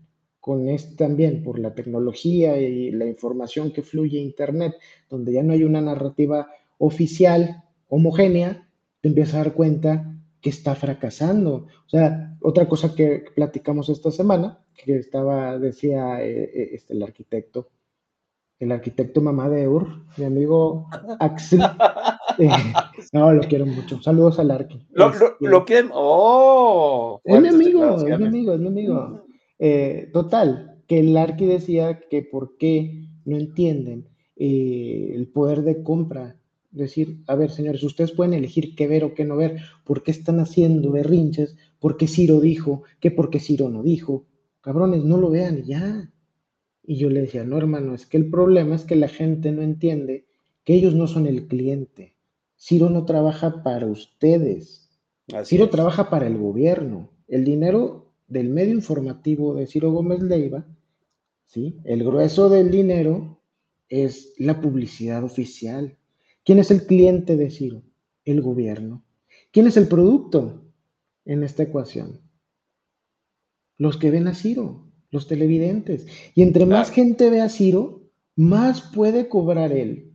[0.48, 4.76] con esto también por la tecnología y la información que fluye Internet,
[5.10, 8.66] donde ya no hay una narrativa oficial homogénea,
[9.02, 11.68] te empiezas a dar cuenta que está fracasando.
[11.86, 17.04] O sea, otra cosa que platicamos esta semana, que estaba, decía eh, eh, este, el
[17.04, 17.68] arquitecto,
[18.58, 20.88] el arquitecto mamá de Ur, mi amigo
[21.20, 21.60] Axel.
[22.40, 22.52] Eh,
[23.14, 24.00] no, lo quiero mucho.
[24.00, 24.80] Saludos al Arqui.
[24.92, 25.90] Lo, lo, quieren.
[25.92, 27.20] ¡Oh!
[27.24, 29.27] Es mi amigo, es mi amigo, es mi amigo.
[30.14, 36.38] Total, que el Arqui decía que por qué no entienden el poder de compra
[36.72, 40.12] decir, a ver, señores, ustedes pueden elegir qué ver o qué no ver, por qué
[40.12, 44.26] están haciendo berrinches, por qué Ciro dijo, qué por qué Ciro no dijo.
[44.62, 46.12] Cabrones, no lo vean ya.
[46.84, 49.62] Y yo le decía, no, hermano, es que el problema es que la gente no
[49.62, 50.26] entiende
[50.64, 52.16] que ellos no son el cliente.
[52.58, 54.90] Ciro no trabaja para ustedes.
[55.46, 57.12] Ciro trabaja para el gobierno.
[57.28, 60.66] El dinero del medio informativo de Ciro Gómez Leiva,
[61.46, 61.78] ¿sí?
[61.86, 63.40] el grueso del dinero
[63.90, 65.98] es la publicidad oficial
[66.48, 67.84] ¿Quién es el cliente de Ciro?
[68.24, 69.04] El gobierno.
[69.52, 70.64] ¿Quién es el producto
[71.26, 72.22] en esta ecuación?
[73.78, 76.08] Los que ven a Ciro, los televidentes.
[76.36, 80.14] Y entre más gente ve a Ciro, más puede cobrar él.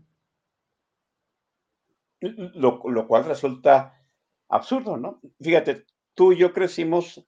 [2.20, 4.02] Lo, cual resulta
[4.48, 5.20] absurdo, ¿no?
[5.38, 5.84] Fíjate,
[6.14, 7.26] tú y yo crecimos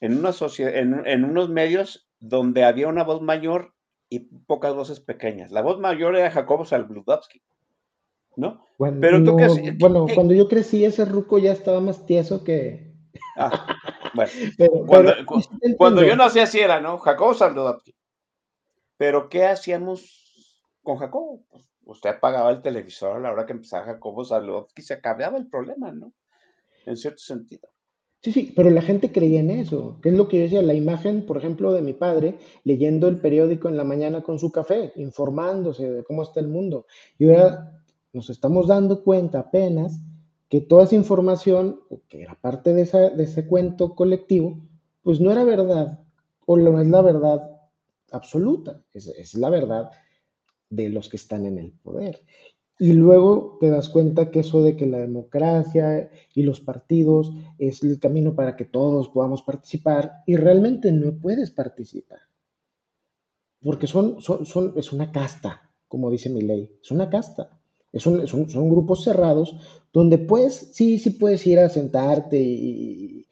[0.00, 3.74] en, una sociedad, en, unos medios donde había una voz mayor
[4.08, 5.50] y pocas voces pequeñas.
[5.50, 7.42] La voz mayor era Jacobo Salbludowski.
[8.38, 8.64] ¿no?
[8.78, 9.36] Bueno, Pero tú
[9.78, 12.94] bueno cuando yo crecí, ese ruco ya estaba más tieso que.
[13.36, 13.76] Ah,
[14.14, 15.10] bueno,
[15.76, 16.98] cuando, yo nací así era, ¿no?
[16.98, 17.94] Jacobo Saldodapti.
[18.96, 21.42] Pero ¿qué hacíamos con Jacobo?
[21.50, 24.22] Pues, usted apagaba el televisor a la hora que empezaba Jacobo
[24.76, 26.12] y se acababa el problema, ¿no?
[26.86, 27.68] En cierto sentido.
[28.20, 30.74] Sí, sí, pero la gente creía en eso, que es lo que yo decía, la
[30.74, 34.92] imagen, por ejemplo, de mi padre leyendo el periódico en la mañana con su café,
[34.96, 36.86] informándose de cómo está el mundo.
[37.18, 37.78] Yo era
[38.12, 40.00] nos estamos dando cuenta apenas
[40.48, 44.58] que toda esa información, que era parte de, ese cuento colectivo,
[45.02, 46.00] pues no era verdad,
[46.46, 47.60] o no es la verdad
[48.10, 49.90] absoluta, es, la verdad
[50.70, 52.22] de los que están en el poder.
[52.78, 57.82] Y luego te das cuenta que eso de que la democracia y los partidos es
[57.82, 62.20] el camino para que todos podamos participar y realmente no puedes participar.
[63.60, 67.58] Porque son, son, es una casta, como dice mi ley, es una casta
[67.94, 69.54] son, grupos cerrados
[69.92, 73.26] donde pues sí, sí puedes ir a sentarte y,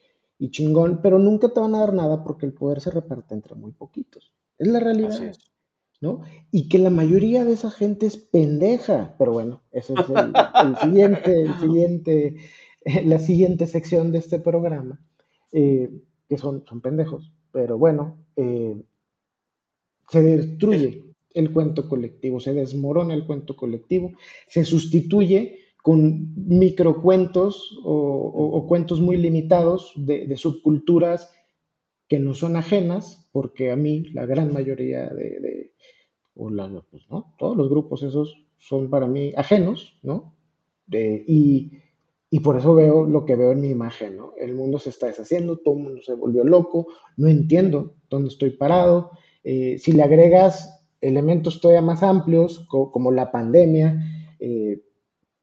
[0.51, 3.73] chingón, pero nunca te van a dar nada porque el poder se reparte entre muy
[3.73, 4.33] poquitos.
[4.59, 5.35] Es la realidad.
[6.01, 6.23] ¿No?
[6.51, 11.43] Y que la mayoría de esa gente es pendeja, pero bueno, eso es el, siguiente,
[11.43, 12.37] el siguiente,
[13.05, 15.01] la siguiente sección de este programa,
[15.53, 15.91] eh,
[16.29, 18.77] que son, son pendejos, pero bueno, eh,
[20.11, 24.13] se destruye el cuento colectivo, se desmorona el cuento colectivo,
[24.49, 31.31] se sustituye con microcuentos o, o, cuentos muy limitados de, de, subculturas
[32.09, 35.73] que no son ajenas, porque a mí la gran mayoría de,
[36.37, 37.35] o la, pues, ¿no?
[37.39, 40.35] todos los grupos esos son para mí ajenos, ¿no?
[40.91, 41.73] y,
[42.31, 44.35] y, por eso veo lo que veo en mi imagen, ¿no?
[44.39, 48.51] El mundo se está deshaciendo, todo el mundo se volvió loco, no entiendo dónde estoy
[48.51, 49.11] parado.
[49.43, 54.01] Eh, si le agregas elementos todavía más amplios, como la pandemia,
[54.39, 54.81] eh,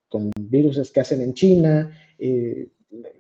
[0.10, 2.70] con virus que hacen en China, eh,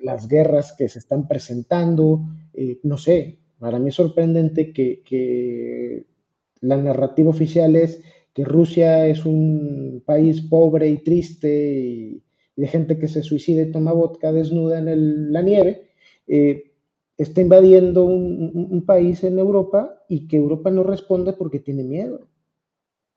[0.01, 2.21] las guerras que se están presentando,
[2.53, 6.05] eh, no sé, para mí es sorprendente que, que,
[6.63, 8.01] la narrativa oficial es
[8.33, 12.23] que Rusia es un país pobre y triste y,
[12.55, 15.89] de gente que se suicida y toma vodka desnuda en el, la nieve,
[16.27, 16.71] eh,
[17.17, 21.83] está invadiendo un, un, un, país en Europa y que Europa no responde porque tiene
[21.83, 22.27] miedo.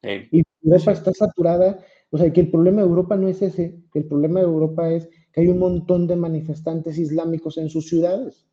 [0.03, 0.29] Sí.
[0.33, 0.99] Y Europa sí.
[0.99, 1.79] está saturada
[2.11, 4.91] o sea, que el problema de Europa no es ese, que el problema de Europa
[4.91, 8.47] es que hay un montón de manifestantes islámicos en sus ciudades.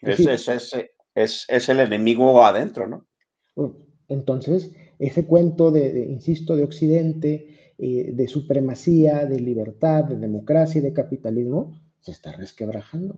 [0.00, 0.72] Es, es, es,
[1.14, 3.06] es, es el enemigo adentro, ¿no?
[4.08, 10.80] Entonces, ese cuento de, de insisto, de Occidente, eh, de supremacía, de libertad, de democracia
[10.80, 13.16] y de capitalismo, se está resquebrajando.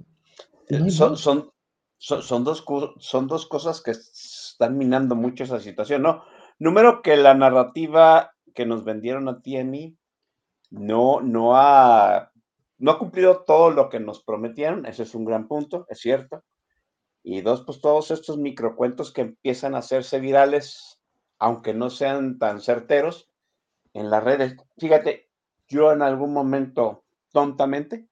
[0.69, 1.51] No son, son,
[1.97, 2.65] son, son, dos,
[2.99, 6.25] son dos cosas que están minando mucho esa situación, ¿no?
[6.59, 9.97] Número que la narrativa que nos vendieron a ti y a mí
[10.71, 12.31] no, no, ha,
[12.77, 16.45] no ha cumplido todo lo que nos prometieron, ese es un gran punto, es cierto.
[17.23, 21.01] Y dos, pues todos estos microcuentos que empiezan a hacerse virales,
[21.39, 23.31] aunque no sean tan certeros,
[23.93, 24.57] en las redes.
[24.79, 25.29] Fíjate,
[25.69, 28.09] yo en algún momento, tontamente,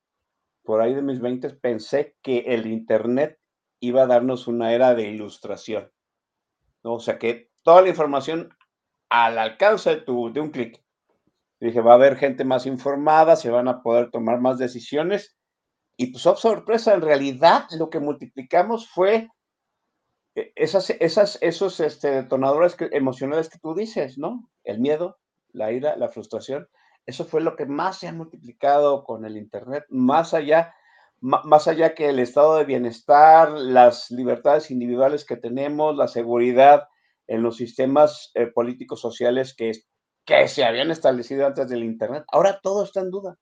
[0.62, 3.38] por ahí de mis 20, pensé que el Internet
[3.80, 5.90] iba a darnos una era de ilustración.
[6.82, 6.94] ¿no?
[6.94, 8.54] O sea, que toda la información
[9.08, 10.82] al alcance de, tu, de un clic.
[11.60, 15.37] Dije, va a haber gente más informada, se van a poder tomar más decisiones.
[16.00, 19.28] Y pues, oh, sorpresa, en realidad lo que multiplicamos fue
[20.36, 24.48] eh, esas, esas, esos este, detonadores que, emocionales que tú dices, ¿no?
[24.62, 25.18] El miedo,
[25.52, 26.68] la ira, la frustración.
[27.04, 30.72] Eso fue lo que más se ha multiplicado con el Internet, más allá,
[31.20, 36.86] más allá que el estado de bienestar, las libertades individuales que tenemos, la seguridad,
[37.26, 39.72] en los sistemas eh, políticos sociales que,
[40.24, 42.22] que se habían establecido antes del Internet.
[42.28, 43.36] Ahora todo está en duda.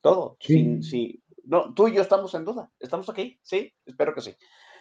[0.00, 0.38] Todo.
[0.40, 0.54] Sí.
[0.54, 1.21] Sin, sí.
[1.44, 2.70] No, tú y yo estamos en duda.
[2.78, 3.38] ¿Estamos aquí?
[3.42, 4.36] Sí, espero que sí.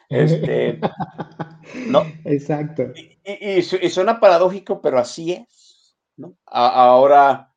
[0.10, 0.80] Este,
[1.88, 2.04] no.
[2.26, 2.84] Exacto.
[2.96, 5.96] Y, y, y, suena paradójico, pero así es.
[6.18, 6.36] ¿no?
[6.46, 7.54] A, ahora,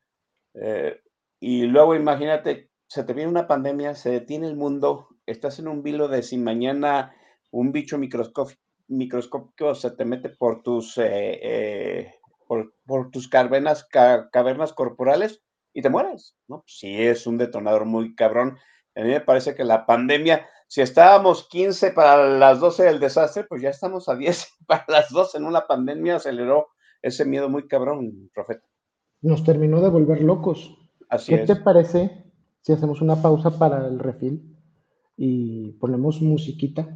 [0.53, 1.01] eh,
[1.39, 5.83] y luego imagínate, se te viene una pandemia, se detiene el mundo, estás en un
[5.83, 7.13] vilo de si mañana
[7.51, 12.13] un bicho microscópico se te mete por tus, eh, eh,
[12.47, 15.41] por, por, tus cavernas, ca, cavernas corporales
[15.73, 16.63] y te mueres, ¿no?
[16.67, 18.57] Sí es un detonador muy cabrón.
[18.95, 23.43] A mí me parece que la pandemia, si estábamos 15 para las 12 del desastre,
[23.43, 26.67] pues ya estamos a 10 para las 12 en una pandemia, aceleró
[27.01, 28.65] ese miedo muy cabrón, profeta.
[29.21, 30.77] Nos terminó de volver locos.
[31.09, 31.47] Así ¿Qué es.
[31.47, 32.23] te parece
[32.61, 34.57] si hacemos una pausa para el refil
[35.17, 36.87] y ponemos musiquita?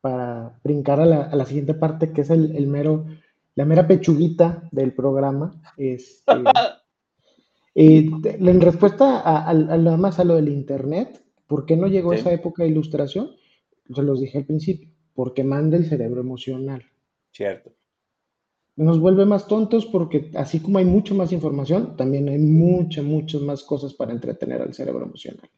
[0.00, 3.06] para brincar a la, a la siguiente parte, que es el, el, mero,
[3.54, 5.60] la mera pechuguita del programa.
[5.76, 6.32] Este,
[7.74, 12.20] eh, en respuesta a, a, más a lo del Internet, ¿por qué no llegó sí.
[12.20, 13.30] esa época de ilustración?
[13.92, 16.84] Se los dije al principio, porque manda el cerebro emocional.
[17.32, 17.72] Cierto.
[18.76, 23.40] Nos vuelve más tontos porque así como hay mucha más información, también hay muchas, muchas
[23.40, 25.50] más cosas para entretener al cerebro emocional.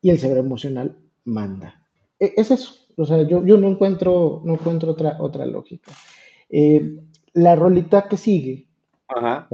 [0.00, 1.86] Y el cerebro emocional manda.
[2.18, 2.74] E, es eso.
[2.96, 5.92] O sea, yo, yo no encuentro, no encuentro otra, otra lógica.
[6.48, 6.98] Eh,
[7.34, 8.66] la rolita que sigue.
[9.06, 9.48] Ajá.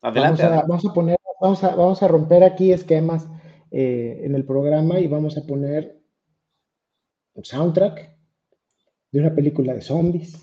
[0.00, 0.42] Adelante.
[0.42, 3.28] Vamos a, vamos a poner, vamos a, vamos a romper aquí esquemas
[3.72, 5.98] eh, en el programa y vamos a poner
[7.32, 8.14] un soundtrack
[9.10, 10.38] de una película de zombies.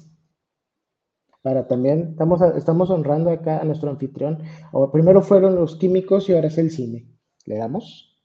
[1.44, 4.44] Para también, estamos, estamos honrando acá a nuestro anfitrión.
[4.72, 7.08] O, primero fueron los químicos y ahora es el cine.
[7.46, 8.20] ¿Le damos?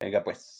[0.00, 0.59] Venga, pues.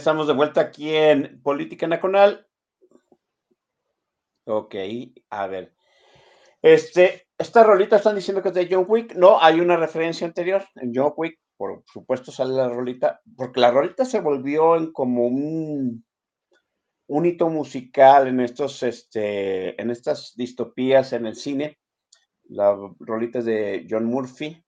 [0.00, 2.46] Estamos de vuelta aquí en Política Nacional.
[4.46, 4.74] Ok,
[5.28, 5.74] a ver.
[6.62, 9.14] Este, esta rolita están diciendo que es de John Wick.
[9.14, 10.64] No, hay una referencia anterior.
[10.76, 15.26] En John Wick, por supuesto, sale la rolita, porque la rolita se volvió en como
[15.26, 16.02] un,
[17.06, 21.78] un hito musical en estos, este, en estas distopías en el cine.
[22.44, 24.64] La rolita es de John Murphy,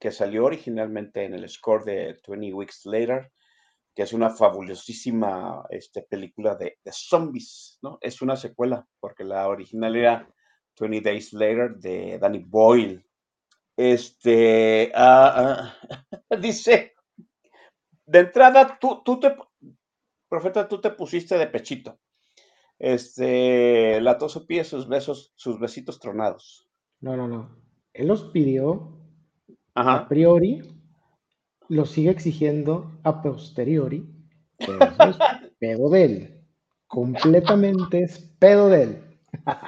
[0.00, 3.30] que salió originalmente en el score de 20 Weeks Later
[3.94, 7.98] que es una fabulosísima este, película de, zombies, ¿no?
[8.00, 10.28] Es una secuela, porque la original era
[10.78, 13.06] 20 Days Later de Danny Boyle.
[13.76, 15.72] Este, ah,
[16.30, 16.94] ah, dice,
[18.06, 19.36] de entrada, tú, tú te,
[20.28, 22.00] profeta, tú te pusiste de pechito.
[22.76, 26.68] Este, la toso pide sus besos, sus besitos tronados.
[27.00, 27.56] No, no, no.
[27.92, 28.98] Él los pidió
[29.76, 30.73] a priori
[31.74, 34.06] lo sigue exigiendo a posteriori,
[34.58, 34.78] pero
[35.10, 35.16] es
[35.58, 36.40] pedo de él.
[36.86, 39.20] Completamente es pedo de él.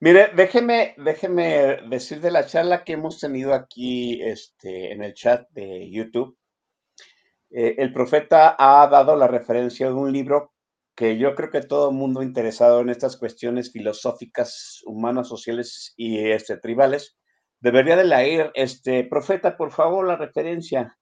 [0.00, 5.48] Mire, déjeme, déjeme decir de la charla que hemos tenido aquí este, en el chat
[5.50, 6.36] de YouTube.
[7.50, 10.52] Eh, el profeta ha dado la referencia de un libro
[10.94, 16.18] que yo creo que todo el mundo interesado en estas cuestiones filosóficas, humanas, sociales y
[16.18, 17.16] este, tribales
[17.62, 20.98] debería de leer, este, profeta, por favor, la referencia.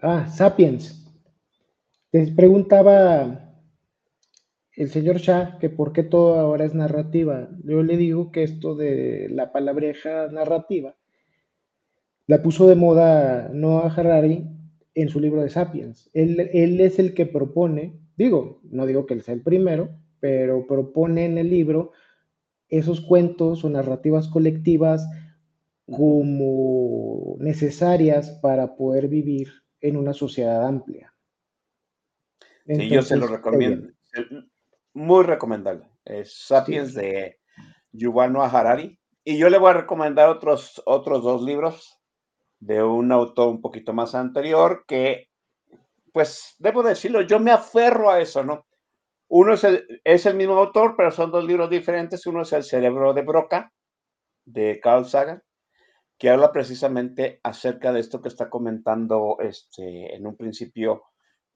[0.00, 0.98] Ah, Sapiens.
[2.12, 3.50] Les preguntaba
[4.76, 7.48] el señor Shah que por qué todo ahora es narrativa.
[7.64, 10.94] Yo le digo que esto de la palabreja narrativa
[12.26, 14.46] la puso de moda Noah Harari
[14.94, 16.08] en su libro de Sapiens.
[16.12, 19.90] Él, él es el que propone, digo, no digo que él sea el primero,
[20.20, 21.92] pero propone en el libro
[22.68, 25.08] esos cuentos o narrativas colectivas
[25.96, 31.14] como necesarias para poder vivir en una sociedad amplia.
[32.66, 33.92] sí, yo se lo recomiendo.
[34.94, 35.88] Muy recomendable.
[36.04, 37.38] Es Sapiens de
[37.92, 38.98] Yuval Noah Harari.
[39.24, 41.98] Y yo le voy a recomendar otros, otros dos libros
[42.58, 45.28] de un autor un poquito más anterior que,
[46.12, 48.66] pues, debo decirlo, yo me aferro a eso, ¿no?
[49.28, 52.26] Uno es el, es el mismo autor, pero son dos libros diferentes.
[52.26, 53.72] Uno es El cerebro de Broca,
[54.44, 55.42] de Carl Sagan,
[56.22, 61.02] que habla precisamente acerca de esto que está comentando este, en un principio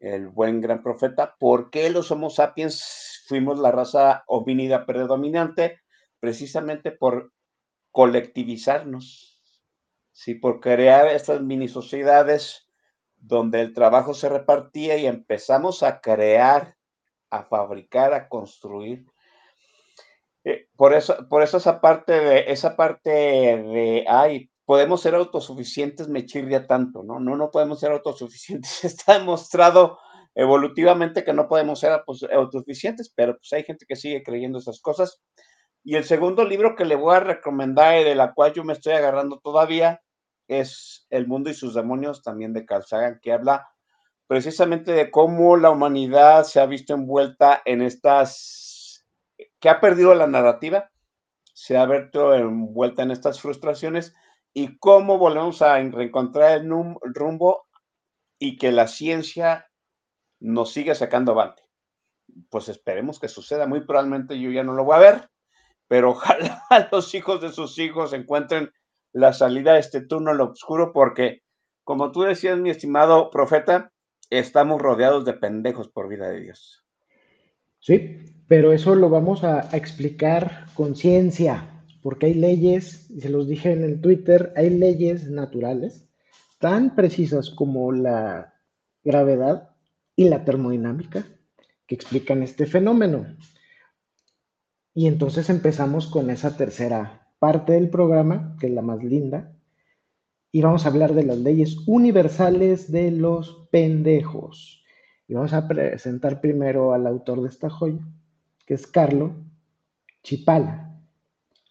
[0.01, 5.83] el buen gran profeta, ¿por qué los Homo sapiens fuimos la raza homínida predominante?
[6.19, 7.33] Precisamente por
[7.93, 9.41] colectivizarnos,
[10.11, 10.35] ¿sí?
[10.35, 12.69] por crear estas mini sociedades
[13.15, 16.77] donde el trabajo se repartía y empezamos a crear,
[17.31, 19.07] a fabricar, a construir.
[20.43, 26.27] Eh, por eso, por esa parte de, esa parte de, ay, podemos ser autosuficientes, me
[26.27, 27.21] chirria tanto, ¿no?
[27.21, 28.85] No, no podemos ser autosuficientes.
[28.85, 29.99] Está demostrado
[30.35, 34.81] evolutivamente que no podemos ser pues, autosuficientes, pero pues hay gente que sigue creyendo esas
[34.81, 35.23] cosas.
[35.83, 38.73] Y el segundo libro que le voy a recomendar y de la cual yo me
[38.73, 40.03] estoy agarrando todavía
[40.49, 43.69] es El mundo y sus demonios, también de Carl Sagan, que habla
[44.27, 49.07] precisamente de cómo la humanidad se ha visto envuelta en estas,
[49.61, 50.91] que ha perdido la narrativa,
[51.53, 54.15] se ha visto envuelta en estas frustraciones
[54.59, 56.71] y cómo volvemos a reencontrar el
[57.13, 57.67] rumbo
[58.39, 59.69] y que la ciencia
[60.41, 61.63] nos siga sacando avante.
[62.49, 63.67] Pues esperemos que suceda.
[63.67, 65.31] Muy probablemente yo ya no lo voy a ver,
[65.89, 68.73] pero ojalá los hijos de sus hijos encuentren
[69.13, 71.43] la salida de este túnel oscuro, porque,
[71.85, 73.93] como tú decías, mi estimado profeta,
[74.31, 76.83] estamos rodeados de pendejos por vida de Dios.
[77.79, 81.76] Sí, pero eso lo vamos a, a explicar con ciencia
[82.07, 86.09] porque hay leyes, y se los dije en el Twitter, hay leyes naturales
[86.61, 88.55] tan precisas como la
[89.03, 89.71] gravedad
[90.15, 91.27] y la termodinámica
[91.85, 93.27] que explican este fenómeno.
[94.95, 99.59] Y entonces empezamos con esa tercera parte del programa, que es la más linda,
[100.53, 104.81] y vamos a hablar de las leyes universales de los pendejos.
[105.27, 108.07] Y vamos a presentar primero al autor de esta joya,
[108.65, 109.35] que es Carlo
[110.23, 110.86] Chipala.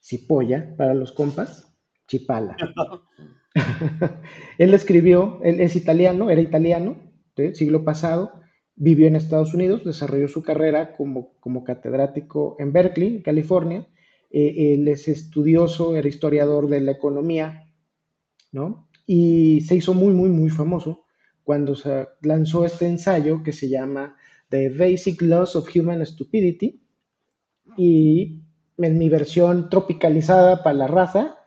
[0.05, 1.67] Cipolla para los compas,
[2.07, 2.55] Chipala.
[4.57, 6.97] él escribió, él es italiano, era italiano,
[7.53, 8.33] siglo pasado,
[8.75, 13.87] vivió en Estados Unidos, desarrolló su carrera como, como catedrático en Berkeley, California.
[14.29, 17.67] Eh, él es estudioso, era historiador de la economía,
[18.51, 18.89] ¿no?
[19.07, 21.05] Y se hizo muy, muy, muy famoso
[21.43, 24.15] cuando se lanzó este ensayo que se llama
[24.49, 26.81] The Basic Laws of Human Stupidity
[27.77, 28.41] y
[28.77, 31.37] en mi versión tropicalizada para la raza,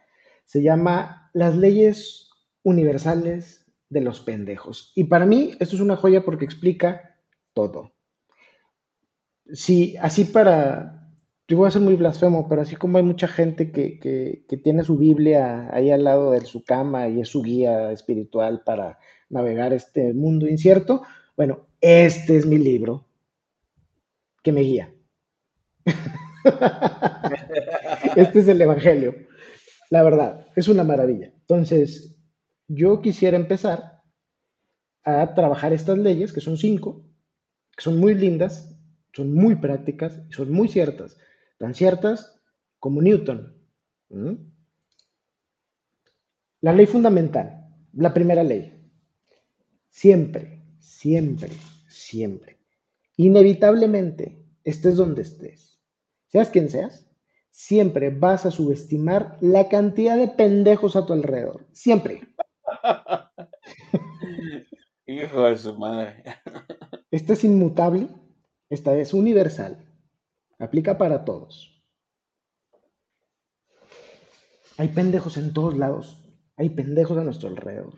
[0.47, 2.31] se llama Las leyes
[2.63, 4.93] universales de los pendejos.
[4.95, 7.17] Y para mí esto es una joya porque explica
[7.55, 7.93] todo.
[9.53, 11.11] Si así para,
[11.47, 14.85] yo voy a ser muy blasfemo, pero así como hay mucha gente que, que, tiene
[14.85, 18.99] su Biblia ahí al lado de su cama y es su guía espiritual para
[19.31, 21.03] navegar este mundo incierto,
[21.37, 23.07] bueno, este es mi libro
[24.43, 24.93] que me guía.
[28.17, 29.15] este es el Evangelio.
[29.91, 31.33] La verdad, es una maravilla.
[31.41, 32.15] Entonces,
[32.69, 34.03] yo quisiera empezar
[35.05, 37.05] a trabajar estas leyes, que son cinco,
[37.77, 38.77] que son muy lindas,
[39.13, 41.17] son muy prácticas y son muy ciertas,
[41.59, 42.39] tan ciertas
[42.79, 43.55] como Newton.
[46.61, 48.75] La ley fundamental, la primera ley.
[49.89, 51.51] Siempre, siempre,
[51.89, 52.59] siempre,
[53.17, 55.68] inevitablemente, estés donde estés,
[56.29, 57.07] seas quien seas,
[57.51, 61.67] siempre vas a subestimar la cantidad de pendejos a tu alrededor.
[61.73, 62.29] Siempre.
[65.07, 66.23] Hijo de su madre.
[67.11, 68.09] Esta es inmutable,
[68.69, 69.83] esta es universal.
[70.59, 71.83] Aplica para todos.
[74.77, 76.19] Hay pendejos en todos lados.
[76.57, 77.95] Hay pendejos a nuestro alrededor.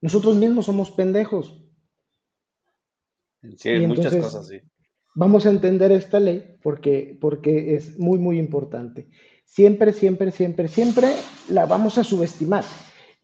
[0.00, 1.60] Nosotros mismos somos pendejos.
[3.56, 4.60] Sí, muchas cosas, sí.
[5.14, 9.08] Vamos a entender esta ley porque, porque es muy, muy importante.
[9.44, 11.12] Siempre, siempre, siempre, siempre
[11.48, 12.64] la vamos a subestimar.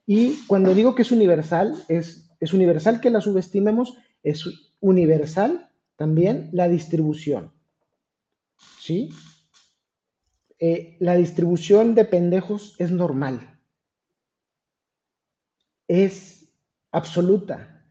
[0.07, 4.45] Y cuando digo que es universal, es, es universal que la subestimemos, es
[4.80, 7.53] universal también la distribución.
[8.78, 9.11] ¿Sí?
[10.59, 13.59] Eh, la distribución de pendejos es normal.
[15.86, 16.49] Es
[16.91, 17.84] absoluta.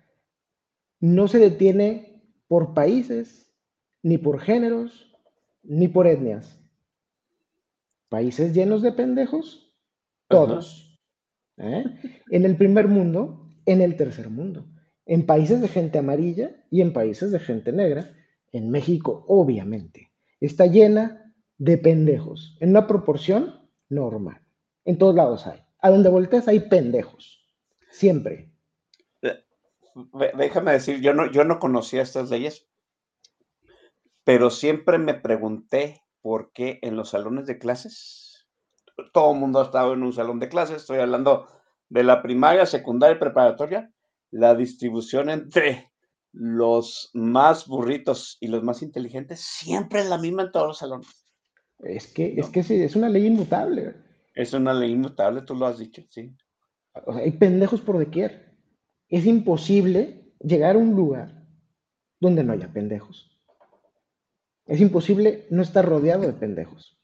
[0.99, 3.46] No se detiene por países,
[4.07, 5.13] ni por géneros,
[5.63, 6.61] ni por etnias.
[8.07, 9.69] Países llenos de pendejos,
[10.29, 10.97] todos.
[11.57, 11.83] ¿eh?
[12.29, 14.65] En el primer mundo, en el tercer mundo.
[15.05, 18.13] En países de gente amarilla y en países de gente negra.
[18.53, 20.13] En México, obviamente.
[20.39, 24.41] Está llena de pendejos, en una proporción normal.
[24.85, 25.59] En todos lados hay.
[25.81, 27.45] A donde voltees hay pendejos.
[27.91, 28.53] Siempre.
[30.37, 32.66] Déjame decir, yo no, yo no conocía estas leyes,
[34.27, 38.45] pero siempre me pregunté por qué en los salones de clases,
[39.13, 41.47] todo el mundo ha estado en un salón de clases, estoy hablando
[41.87, 43.89] de la primaria, secundaria y preparatoria,
[44.31, 45.93] la distribución entre
[46.33, 51.25] los más burritos y los más inteligentes siempre es la misma en todos los salones.
[51.79, 53.95] Es que, es que sí, es una ley inmutable.
[54.35, 56.35] Es una ley inmutable, tú lo has dicho, sí.
[57.13, 58.57] hay pendejos por doquier.
[59.07, 61.45] Es imposible llegar a un lugar
[62.19, 63.36] donde no haya pendejos.
[64.67, 66.97] Es imposible no estar rodeado de pendejos.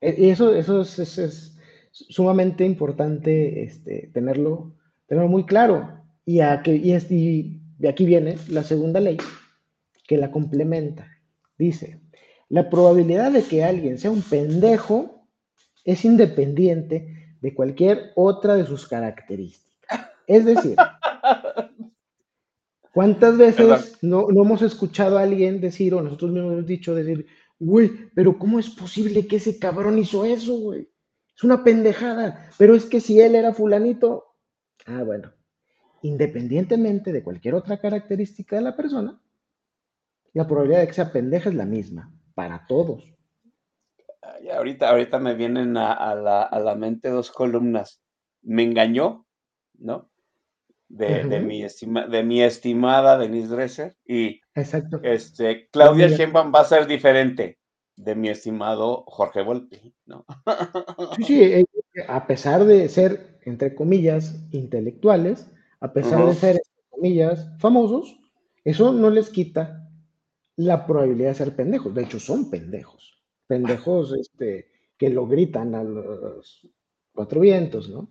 [0.00, 1.56] E, y eso, es,
[1.90, 4.74] sumamente importante este, tenerlo,
[5.06, 6.02] tenerlo muy claro.
[6.24, 9.16] Y, y, de aquí viene la segunda ley
[10.06, 11.06] que la complementa.
[11.56, 12.00] Dice,
[12.48, 15.26] la probabilidad de que alguien sea un pendejo
[15.84, 20.08] es independiente de cualquier otra de sus características.
[20.26, 20.76] Es decir,
[22.98, 27.28] ¿Cuántas veces no, hemos escuchado a alguien decir, o nosotros mismos hemos dicho, decir,
[27.60, 30.90] güey, pero ¿cómo es posible que ese cabrón hizo eso, güey?
[31.32, 34.34] Es una pendejada, pero es que si él era fulanito,
[34.86, 35.30] ah, bueno,
[36.02, 39.16] independientemente de cualquier otra característica de la persona,
[40.32, 43.04] la probabilidad de que sea pendeja es la misma, para todos.
[44.52, 48.02] ahorita, ahorita me vienen a, la, a la mente dos columnas.
[48.42, 49.24] Me engañó,
[49.74, 50.10] ¿no?
[50.88, 55.00] De, mi, de mi estimada Denise Dresser y Exacto.
[55.02, 57.58] Este, Claudia Sheinbaum va a ser diferente
[57.96, 60.24] de mi estimado Jorge Volpi, ¿no?
[61.16, 61.64] Sí, sí, eh,
[62.08, 68.18] a pesar de ser, entre comillas, intelectuales, a pesar de ser, entre comillas, famosos,
[68.64, 69.88] eso no les quita
[70.56, 71.94] la probabilidad de ser pendejos.
[71.94, 73.22] De hecho, son pendejos.
[73.46, 76.68] Pendejos este, que lo gritan a los
[77.14, 78.10] cuatro vientos, ¿no?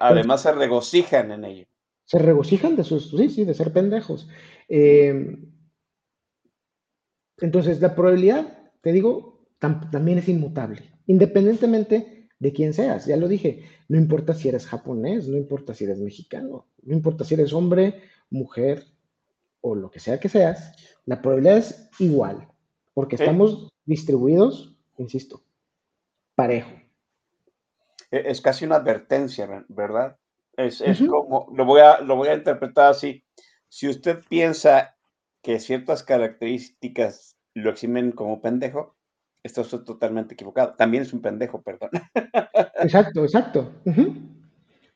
[0.00, 1.66] Además, se regocijan en ello
[2.04, 4.28] se regocijan de sus, sí, sí, de ser pendejos.
[4.68, 5.52] Em,
[7.38, 13.06] entonces, la probabilidad, te digo, también es inmutable, independientemente de quién seas.
[13.06, 17.24] Ya lo dije, no importa si eres japonés, no importa si eres mexicano, no importa
[17.24, 18.84] si eres hombre, mujer
[19.60, 20.72] o lo que sea que seas,
[21.06, 22.48] la probabilidad es igual,
[22.92, 25.42] porque estamos distribuidos, insisto,
[26.34, 26.70] parejo.
[28.10, 30.18] E-, es casi una advertencia, ¿verdad?
[30.56, 33.24] Es, como, lo voy, a, lo voy a interpretar así.
[33.68, 34.96] Si usted piensa
[35.42, 38.96] que ciertas características lo eximen como pendejo,
[39.42, 40.74] está usted totalmente equivocado.
[40.74, 41.90] También es un pendejo, perdón.
[42.80, 43.72] Exacto, exacto.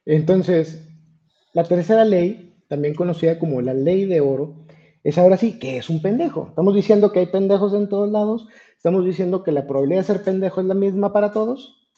[0.05, 0.87] Entonces,
[1.53, 4.55] la tercera ley también conocida como la ley de oro,
[5.03, 6.49] es ahora sí que es un pendejo.
[6.51, 8.47] Estamos diciendo que hay pendejos en todos lados,
[8.77, 11.89] estamos diciendo que la probabilidad de ser pendejo es la misma para todos.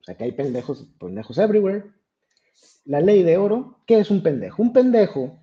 [0.00, 1.84] O sea que hay pendejos, pendejos everywhere.
[2.84, 4.62] La ley de oro, ¿qué es un pendejo?
[4.62, 5.38] Un pendejo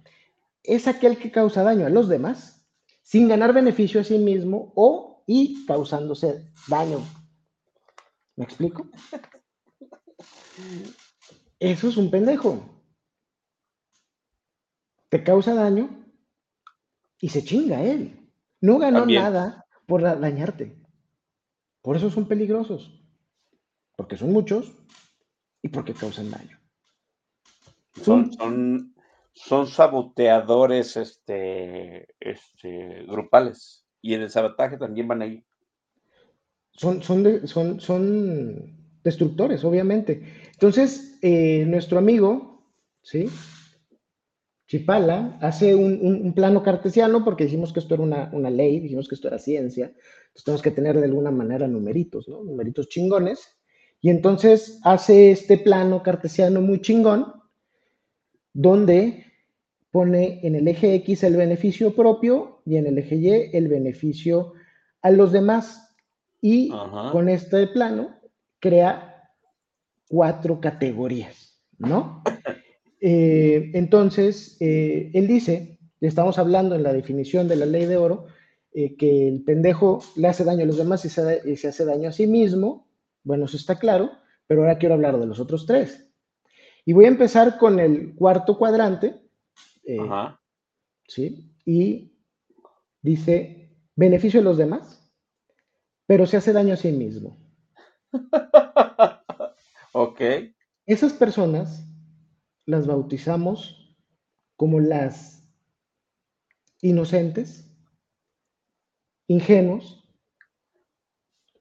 [0.63, 2.65] es aquel que causa daño a los demás
[3.01, 6.99] sin ganar beneficio a sí mismo o y causándose daño.
[8.35, 8.89] ¿Me explico?
[11.59, 12.83] Eso es un pendejo.
[15.09, 16.05] Te causa daño
[17.19, 18.31] y se chinga él.
[18.61, 20.77] No ganó nada por dañarte.
[21.81, 23.03] Por eso son peligrosos.
[23.95, 24.71] Porque son muchos
[25.61, 26.58] y porque causan daño.
[28.03, 28.95] Son, son,
[29.33, 33.85] son saboteadores este, este, grupales.
[34.01, 35.43] Y en el sabotaje también van ahí.
[36.71, 40.23] Son, son, son, son destructores, obviamente.
[40.53, 42.63] Entonces, eh, nuestro amigo,
[43.01, 43.29] ¿sí?
[44.67, 49.27] Chipala hace un, plano cartesiano porque dijimos que esto era una, ley, dijimos que esto
[49.27, 52.43] era ciencia, entonces tenemos que tener de alguna manera numeritos, ¿no?
[52.43, 53.47] Numeritos chingones.
[53.99, 57.33] Y entonces hace este plano cartesiano muy chingón,
[58.59, 59.25] donde
[59.89, 64.51] pone en el eje X el beneficio propio y en el eje Y el beneficio
[65.01, 65.95] a los demás.
[66.41, 66.69] Y
[67.11, 68.19] con este plano
[68.59, 69.29] crea
[70.09, 72.21] cuatro categorías, ¿no?
[73.01, 78.25] Eh, entonces, eh, él dice, estamos hablando en la definición de la ley de oro,
[78.73, 82.09] eh, que el pendejo le hace daño a los demás y se, se, hace daño
[82.09, 82.89] a sí mismo.
[83.23, 84.11] Bueno, eso está claro,
[84.47, 86.08] pero ahora quiero hablar de los otros tres.
[86.85, 89.21] Y voy a empezar con el cuarto cuadrante.
[91.07, 91.55] ¿Sí?
[91.65, 92.13] Y
[93.01, 95.11] dice, beneficio a los demás,
[96.05, 97.37] pero se hace daño a sí mismo.
[99.93, 100.21] ok.
[100.85, 101.85] Esas personas
[102.65, 103.95] las bautizamos
[104.55, 105.43] como las
[106.81, 107.69] inocentes,
[109.27, 110.03] ingenuos,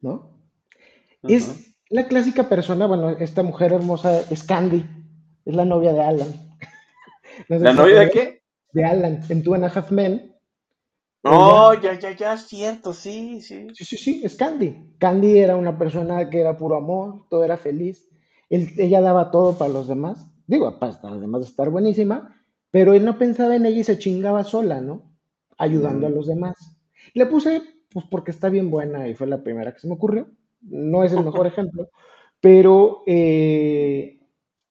[0.01, 0.39] ¿no?
[1.23, 4.85] Es la clásica persona, bueno, esta mujer hermosa es Candy,
[5.49, 6.29] es la novia de Alan.
[7.49, 8.43] ¿La novia de qué?
[8.73, 10.35] De Alan, en Two and a Half Men.
[11.25, 13.67] Oh, ya, ya, ya, cierto, sí, sí.
[13.73, 14.77] Sí, sí, sí, es Candy.
[14.99, 18.09] Candy era una persona que era puro amor, todo era feliz.
[18.51, 20.27] ella daba todo para los demás.
[20.47, 22.37] Digo, además de estar buenísima,
[22.71, 25.11] pero él no pensaba en ella y se chingaba sola, ¿no?
[25.57, 26.57] Ayudando a los demás.
[27.15, 30.29] Le puse, pues porque está bien buena y fue la primera que se me ocurrió.
[30.61, 31.89] No es el mejor ejemplo,
[32.41, 34.18] pero eh,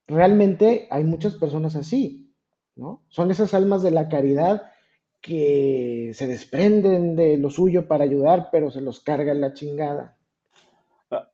[0.08, 2.34] realmente hay muchas personas así,
[2.76, 3.04] ¿no?
[3.10, 4.72] Son esas almas de la caridad
[5.22, 10.18] que se desprenden de lo suyo para ayudar, pero se los carga la chingada.
[11.12, 11.30] Ah,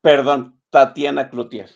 [0.00, 1.70] perdón, Tatiana Cloutier.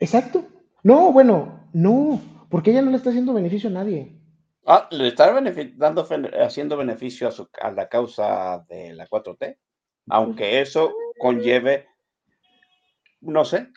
[0.00, 0.46] Exacto,
[0.82, 4.16] no, bueno, no, porque ella no le está haciendo beneficio a nadie.
[4.64, 5.34] Ah, le está
[5.76, 6.06] dando,
[6.42, 7.28] haciendo beneficio
[7.60, 9.56] a, la causa de la 4T,
[10.08, 11.86] aunque eso conlleve,
[13.20, 13.68] no sé.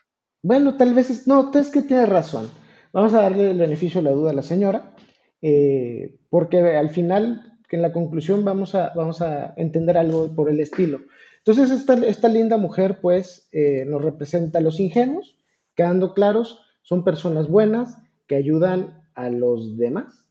[0.43, 2.49] Bueno, tal vez, es, no, es que tiene razón.
[2.93, 4.93] Vamos a darle el beneficio de la duda a la señora,
[5.41, 10.49] eh, porque al final, que en la conclusión vamos a, vamos a entender algo por
[10.49, 11.01] el estilo.
[11.37, 15.35] Entonces, esta, esta linda mujer, pues, eh, nos representa a los ingenuos,
[15.75, 20.25] quedando claros, son personas buenas que ayudan a los demás,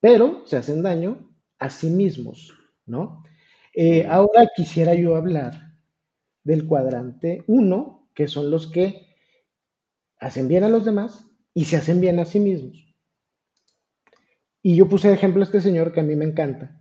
[0.00, 2.54] pero se hacen daño a sí mismos,
[2.86, 3.24] ¿no?
[3.74, 5.74] Eh, ahora quisiera yo hablar
[6.44, 9.05] del cuadrante 1, que son los que
[10.18, 12.76] hacen bien a los demás y se hacen bien a sí mismos.
[14.62, 16.80] Y yo puse de ejemplo a este señor que a mí me encanta,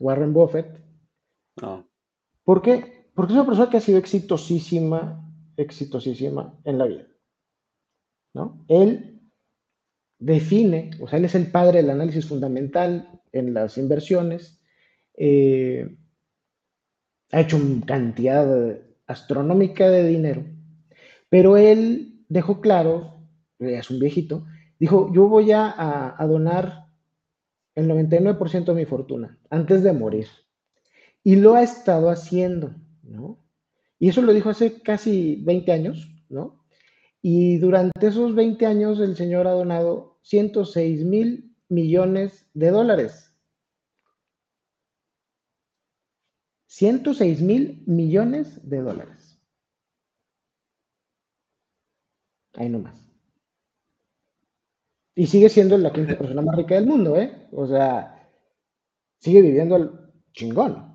[0.00, 0.80] Warren Buffett.
[1.62, 1.84] Ah.
[2.44, 3.10] ¿Por qué?
[3.14, 5.24] Porque es una persona que ha sido exitosísima,
[5.56, 7.06] exitosísima en la vida.
[8.68, 9.20] Él
[10.18, 14.60] define, o sea, él es el padre del análisis fundamental en las inversiones,
[15.14, 15.96] eh,
[17.32, 20.44] ha hecho una cantidad astronómica de dinero,
[21.28, 23.22] pero él dejó claro,
[23.58, 24.46] es un viejito,
[24.78, 26.86] dijo, yo voy a, a donar
[27.74, 30.26] el 99% de mi fortuna antes de morir.
[31.22, 33.38] Y lo ha estado haciendo, ¿no?
[33.98, 36.64] Y eso lo dijo hace casi 20 años, ¿no?
[37.20, 43.32] Y durante esos 20 años el señor ha donado 106 mil millones de dólares.
[46.66, 49.17] 106 mil millones de dólares.
[52.58, 53.00] Ahí nomás.
[55.14, 57.46] Y sigue siendo la quinta persona más rica del mundo, ¿eh?
[57.52, 58.28] O sea,
[59.20, 59.90] sigue viviendo el
[60.32, 60.92] chingón.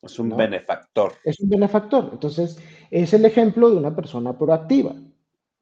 [0.00, 1.12] Es un benefactor.
[1.22, 2.08] Es un benefactor.
[2.12, 2.58] Entonces,
[2.90, 4.94] es el ejemplo de una persona proactiva.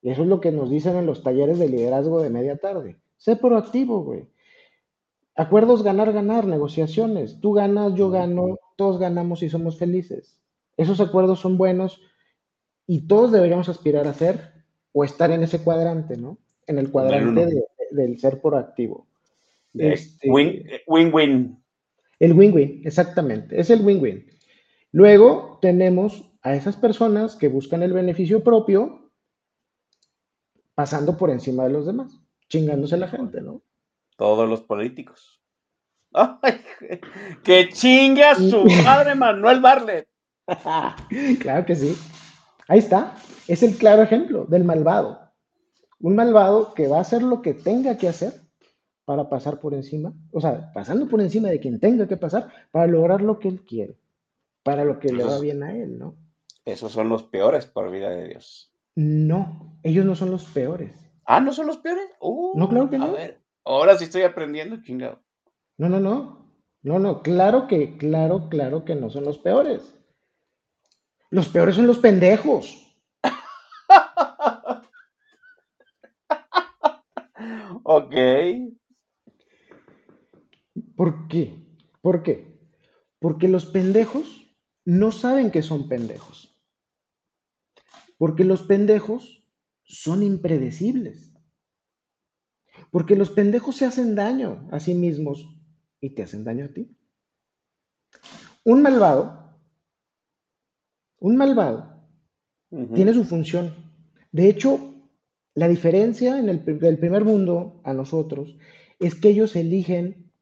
[0.01, 3.01] Y eso es lo que nos dicen en los talleres de liderazgo de media tarde.
[3.17, 4.29] Sé proactivo, güey.
[5.35, 7.41] Acuerdos ganar, ganar, negociaciones.
[7.41, 10.39] Tú ganas, yo gano, todos ganamos y somos felices.
[10.77, 12.01] Esos acuerdos son buenos
[12.87, 14.62] y todos deberíamos aspirar a ser
[14.93, 16.39] o estar en ese cuadrante, ¿no?
[16.67, 19.07] En el cuadrante del ser proactivo.
[19.75, 21.59] Este, win-win.
[22.19, 23.59] el win-win, exactamente.
[23.59, 24.27] Es el win-win.
[24.93, 29.11] Luego tenemos a esas personas que buscan el beneficio propio
[30.75, 33.63] pasando por encima de los demás, chingándose la gente, ¿no?
[34.17, 35.41] Todos los políticos.
[36.13, 36.61] ¡Ay!
[37.43, 40.09] ¡Que chinga su madre Manuel Barlet!
[41.41, 41.97] claro que sí.
[42.69, 43.17] Ahí está.
[43.49, 45.21] Es el claro ejemplo del malvado.
[46.01, 48.35] Un malvado que va a hacer lo que tenga que hacer
[49.05, 52.87] para pasar por encima, o sea, pasando por encima de quien tenga que pasar para
[52.87, 53.99] lograr lo que él quiere,
[54.63, 56.17] para lo que le va bien a él, ¿no?
[56.65, 58.73] Esos son los peores por vida de Dios.
[58.95, 60.93] No, ellos no son los peores.
[61.25, 62.05] Ah, ¿no son los peores?
[62.21, 63.07] Uh, no, claro que no.
[63.07, 65.19] A ver, ahora sí estoy aprendiendo, chingado.
[65.79, 66.47] No, no, no.
[66.83, 69.95] No, no, claro que, claro, claro que no son los peores.
[71.31, 72.92] Los peores son los pendejos.
[77.85, 78.15] Ok.
[80.97, 81.67] ¿Por qué?
[82.01, 82.59] ¿Por qué?
[83.19, 84.55] Porque los pendejos
[84.85, 86.59] no saben que son pendejos.
[88.19, 89.45] Porque los pendejos
[89.85, 91.33] son impredecibles.
[92.91, 95.47] Porque los pendejos se hacen daño a sí mismos
[96.01, 96.97] y te hacen daño a ti.
[98.65, 99.43] Un malvado
[101.23, 102.03] un malvado
[102.95, 103.73] tiene su función.
[104.33, 104.92] De hecho,
[105.55, 108.57] la diferencia en el, del primer mundo a nosotros
[108.99, 110.33] es que ellos eligen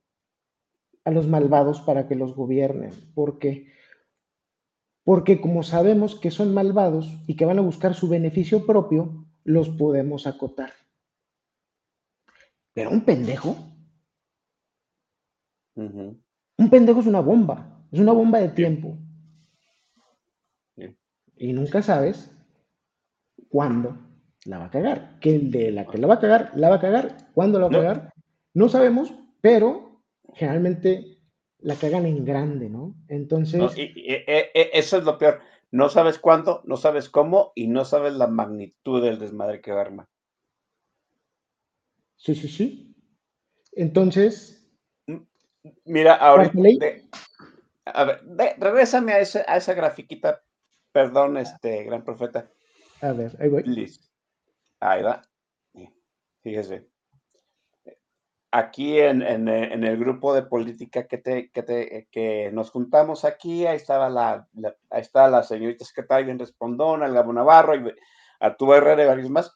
[1.05, 2.93] a los malvados para que los gobiernen.
[3.15, 3.73] ¿Por qué?
[5.05, 9.69] Porque como sabemos que son malvados y que van a buscar su beneficio propio, los
[9.71, 10.73] podemos acotar.
[12.75, 13.57] Pero un pendejo.
[15.75, 18.99] Un pendejo es una bomba, es una bomba de tiempo
[21.41, 22.31] y nunca sabes
[23.49, 23.97] cuándo
[24.45, 25.19] la va a cagar.
[25.21, 27.17] Que el de la que la va a cagar, la va a cagar.
[27.35, 28.15] ¿Cuándo la va a cagar?
[28.55, 30.03] No sabemos, pero
[30.35, 31.19] generalmente
[31.59, 32.95] la cagan en grande, ¿no?
[33.09, 33.61] Entonces.
[33.77, 35.41] E, e, eso es lo peor.
[35.71, 39.79] No sabes cuándo, no sabes cómo y no sabes la magnitud del desmadre que va
[39.79, 40.09] a armar.
[42.17, 42.95] Sí, sí, sí.
[43.73, 44.57] Entonces.
[45.85, 46.59] Mira, ahorita.
[47.85, 48.21] a ver,
[48.59, 50.43] regrésame a, ese, a esa grafiquita
[50.93, 52.51] Perdón, este gran profeta.
[53.01, 53.63] A ver, ahí voy.
[53.63, 54.09] Listo.
[54.81, 55.23] Ahí va.
[56.43, 56.89] Fíjese.
[58.53, 61.51] Aquí en, el grupo de política que, te,
[62.11, 64.49] que, nos juntamos aquí, ahí estaba la,
[64.91, 67.95] ahí está la señorita secretaria bien respondona, el Gabo Navarro, y
[68.41, 69.55] Arturo Herrera y varios más.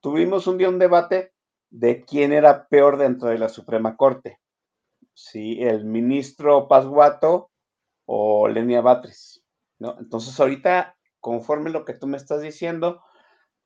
[0.00, 1.32] Tuvimos un día un debate
[1.70, 4.40] de quién era peor dentro de la Suprema Corte.
[5.14, 7.52] Si el ministro Pasguato
[8.06, 9.44] o Lenia Batres.
[9.78, 13.02] Entonces ahorita, conforme lo que tú me estás diciendo,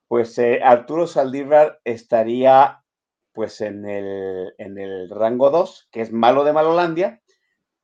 [0.08, 2.82] pues eh, Arturo Saldívar estaría
[3.32, 7.20] pues en el, en el rango 2, que es malo de Malolandia,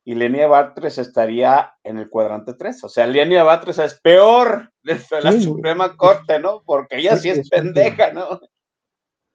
[0.04, 2.84] y Lenia Batres estaría en el cuadrante 3.
[2.84, 6.62] O sea, Lenia Batres es peor de la Suprema Corte, ¿no?
[6.64, 8.40] Porque ella sí es, pendeja, ¿no?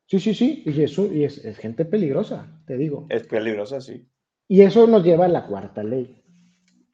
[0.08, 3.06] Sí, sí, sí, y eso y es, es, gente peligrosa, te digo.
[3.10, 4.10] Es peligrosa, sí.
[4.48, 6.24] Y eso nos lleva a la cuarta ley.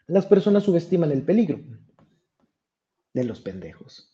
[0.08, 1.60] Las personas subestiman el peligro
[3.14, 4.12] de los pendejos.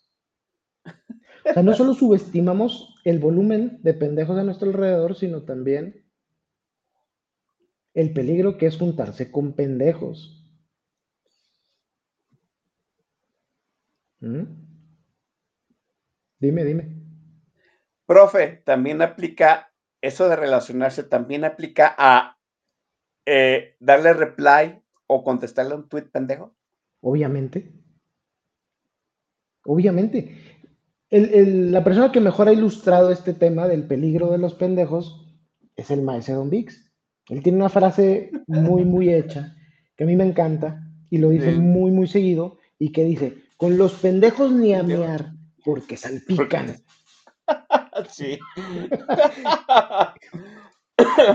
[1.45, 6.03] O sea, no solo subestimamos el volumen de pendejos a nuestro alrededor, sino también
[7.93, 10.35] el peligro que es juntarse con pendejos.
[14.21, 14.43] ¿Mm?
[16.39, 16.99] Dime, dime.
[18.05, 19.71] Profe, también aplica,
[20.01, 22.37] eso de relacionarse también aplica a
[23.25, 26.55] eh, darle reply o contestarle un tweet pendejo.
[27.01, 27.71] Obviamente.
[29.65, 30.48] Obviamente.
[31.11, 35.25] La persona que mejor ha ilustrado este tema del peligro de los pendejos
[35.75, 36.91] es el maestro Don Vix.
[37.29, 39.55] Él tiene una frase muy, muy hecha
[39.95, 43.77] que a mí me encanta y lo dice muy, muy seguido y que dice, con
[43.77, 45.33] los pendejos ni a mear
[45.63, 46.75] porque salpican.
[48.09, 48.37] Sí.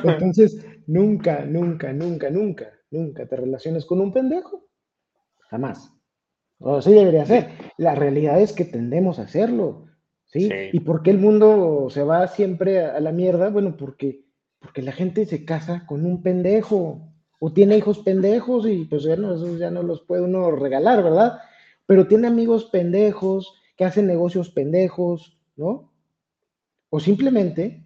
[0.05, 4.67] Entonces, nunca, nunca, nunca, nunca, nunca te relaciones con un pendejo.
[5.51, 5.94] Jamás.
[6.59, 7.51] O sí debería ser.
[7.77, 9.87] La realidad es que tendemos a hacerlo.
[10.27, 10.49] ¿sí?
[10.73, 13.51] ¿Y por qué el mundo se va siempre a la mierda?
[13.51, 14.25] Bueno, porque,
[14.59, 19.17] porque la gente se casa con un pendejo o tiene hijos pendejos y pues ya
[19.17, 21.39] no, ya no los puede uno regalar, ¿verdad?
[21.87, 25.93] Pero tiene amigos pendejos que hacen negocios pendejos, ¿no?
[26.89, 27.85] O simplemente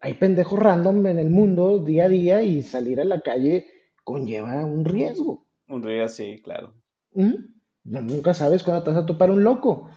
[0.00, 3.66] hay pendejos random en el mundo día a día y salir a la calle
[4.04, 5.46] conlleva un riesgo.
[5.68, 6.72] Un riesgo, sí, claro.
[7.12, 9.90] Nunca sabes cuándo te vas a topar un loco.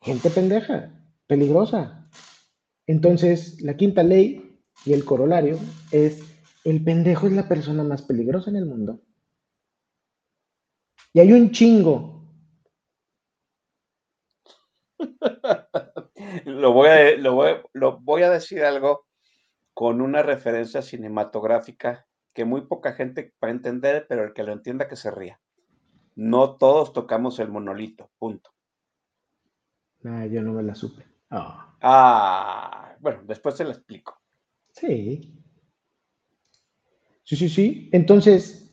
[0.00, 0.90] Gente pendeja,
[1.26, 2.08] peligrosa.
[2.86, 5.58] Entonces, la quinta ley y el corolario
[5.90, 6.22] es,
[6.64, 9.00] el pendejo es la persona más peligrosa en el mundo.
[11.12, 12.24] Y hay un chingo.
[16.46, 19.06] lo, voy a, lo voy a decir algo
[19.74, 24.52] con una referencia cinematográfica que muy poca gente va a entender, pero el que lo
[24.52, 25.40] entienda que se ría.
[26.14, 28.50] No todos tocamos el monolito, punto.
[30.04, 31.04] Ah, yo no me la supe.
[31.30, 31.76] Ah.
[31.80, 34.18] ah, bueno, después se la explico.
[34.70, 35.32] Sí.
[37.24, 37.88] Sí, sí, sí.
[37.92, 38.70] Entonces,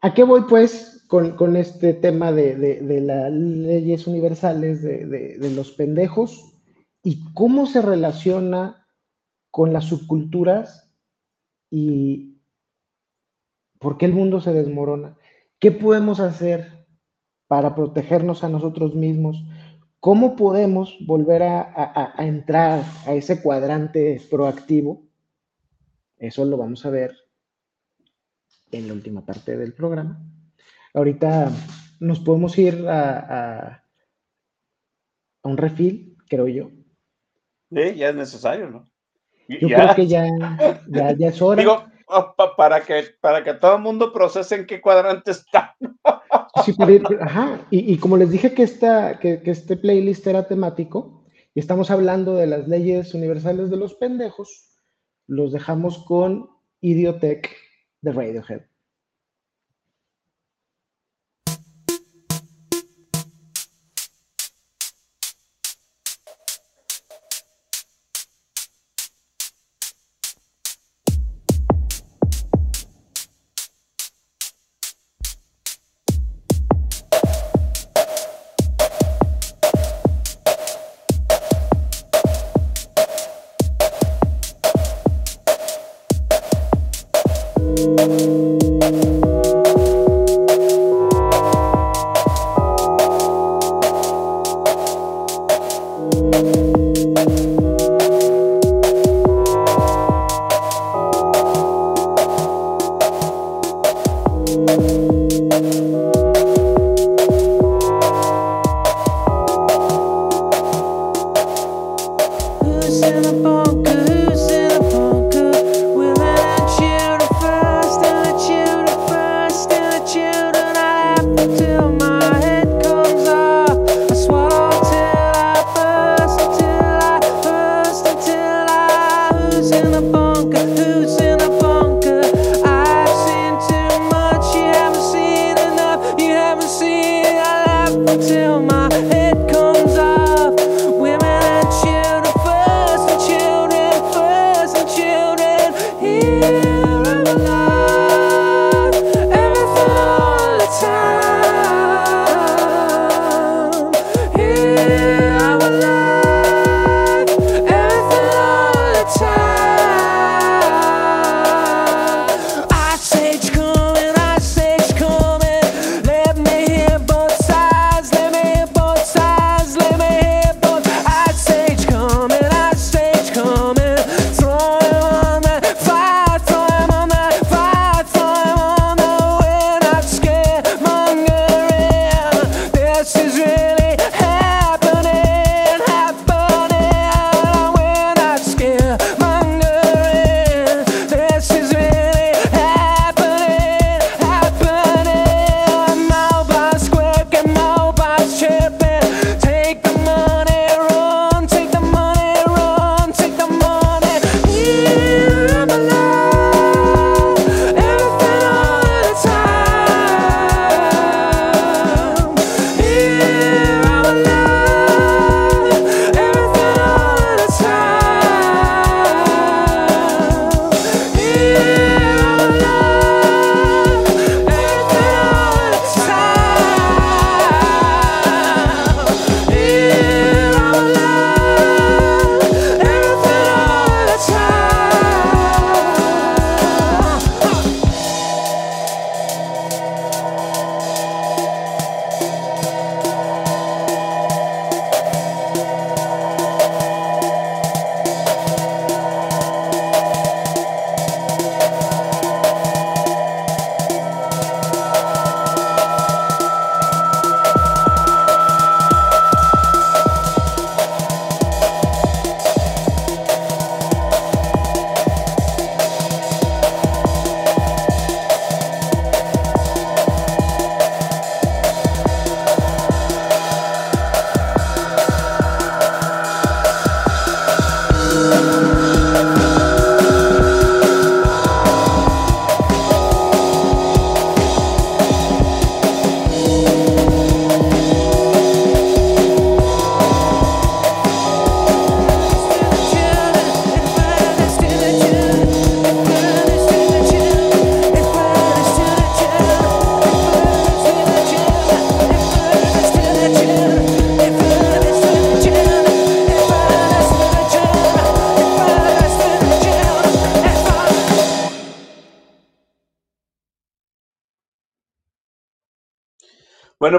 [0.00, 6.56] ¿a qué voy pues con, este tema de, las leyes universales de, de los pendejos
[7.02, 8.86] y cómo se relaciona
[9.50, 10.92] con las subculturas
[11.70, 12.40] y
[13.78, 15.16] por qué el mundo se desmorona?
[15.60, 16.86] ¿Qué podemos hacer
[17.46, 19.44] para protegernos a nosotros mismos?
[20.00, 25.02] ¿Cómo podemos volver a, entrar a ese cuadrante proactivo?
[26.16, 27.14] Eso lo vamos a ver
[28.72, 30.18] en la última parte del programa.
[30.94, 31.52] Ahorita
[32.00, 33.84] nos podemos ir a,
[35.42, 36.70] un refil, creo yo.
[37.70, 38.90] Sí, ya es necesario, ¿no?
[39.46, 40.26] Yo creo que ya,
[40.88, 41.60] ya, ya es hora.
[41.60, 41.89] Digo,
[42.56, 45.76] para que, para que todo el mundo procese en qué cuadrante está.
[47.20, 47.66] Ajá.
[47.70, 51.24] Y, como les dije que, esta, que, que este playlist era temático,
[51.54, 54.78] y estamos hablando de las leyes universales de los pendejos,
[55.26, 56.50] los dejamos con
[56.80, 57.50] Idiotech
[58.02, 58.69] de Radiohead.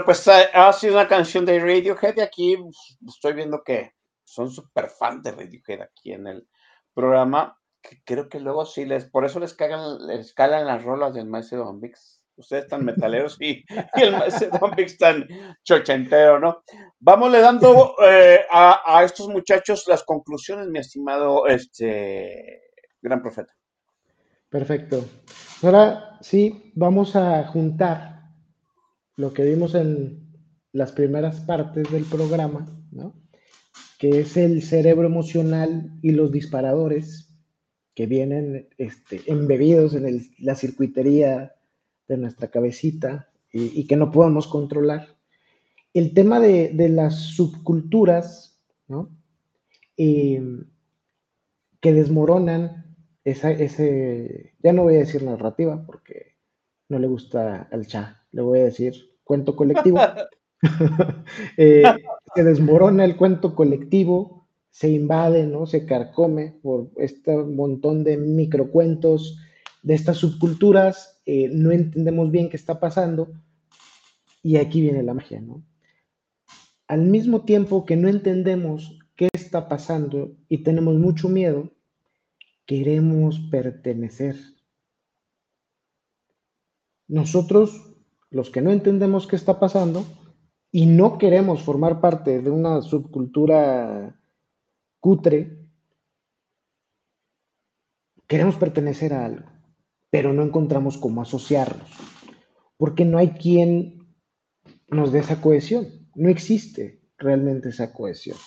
[0.05, 4.89] Pues ha sido una canción de Radiohead y aquí pues, estoy viendo que son súper
[4.89, 6.47] fan de Radiohead aquí en el
[6.93, 7.57] programa.
[8.05, 11.65] Creo que luego sí les, por eso les cagan, les calan las rolas del maestro
[11.65, 12.21] Don Vix.
[12.35, 13.65] Ustedes están metaleros y,
[13.95, 15.27] el maestro Don Vix tan
[15.63, 16.63] chochentero, ¿no?
[16.99, 22.61] Vamos le dando eh, a, a, estos muchachos las conclusiones, mi estimado este
[23.01, 23.53] gran profeta.
[24.49, 25.05] Perfecto.
[25.63, 28.10] Ahora sí, vamos a juntar
[29.21, 30.19] lo que vimos en
[30.73, 33.13] las primeras partes del programa, ¿no?
[33.99, 37.31] que es el cerebro emocional y los disparadores
[37.93, 41.53] que vienen este, embebidos en la circuitería
[42.07, 45.07] de nuestra cabecita y, que no podemos controlar.
[45.93, 49.09] El tema de, las subculturas, ¿no?
[49.97, 50.65] Em,
[51.79, 56.37] que desmoronan esa, ese, ya no voy a decir narrativa porque
[56.89, 59.97] no le gusta al chat, le voy a decir cuento colectivo.
[61.57, 61.81] Eh,
[62.35, 65.65] se desmorona el cuento colectivo, se invade, ¿no?
[65.65, 69.39] Se carcome por este montón de microcuentos
[69.81, 73.31] de estas subculturas, eh, no entendemos bien qué está pasando
[74.43, 75.63] y aquí viene la magia, ¿no?
[76.87, 81.71] Al mismo tiempo que no entendemos qué está pasando y tenemos mucho miedo,
[82.67, 84.35] queremos pertenecer.
[87.07, 87.90] Nosotros
[88.31, 90.05] los que no entendemos qué está pasando
[90.71, 94.17] y no queremos formar parte de una subcultura
[95.01, 95.59] cutre,
[98.27, 99.45] queremos pertenecer a algo,
[100.09, 101.89] pero no encontramos cómo asociarnos,
[102.77, 104.07] porque no hay quien
[104.87, 108.37] nos dé esa cohesión, no existe realmente esa cohesión,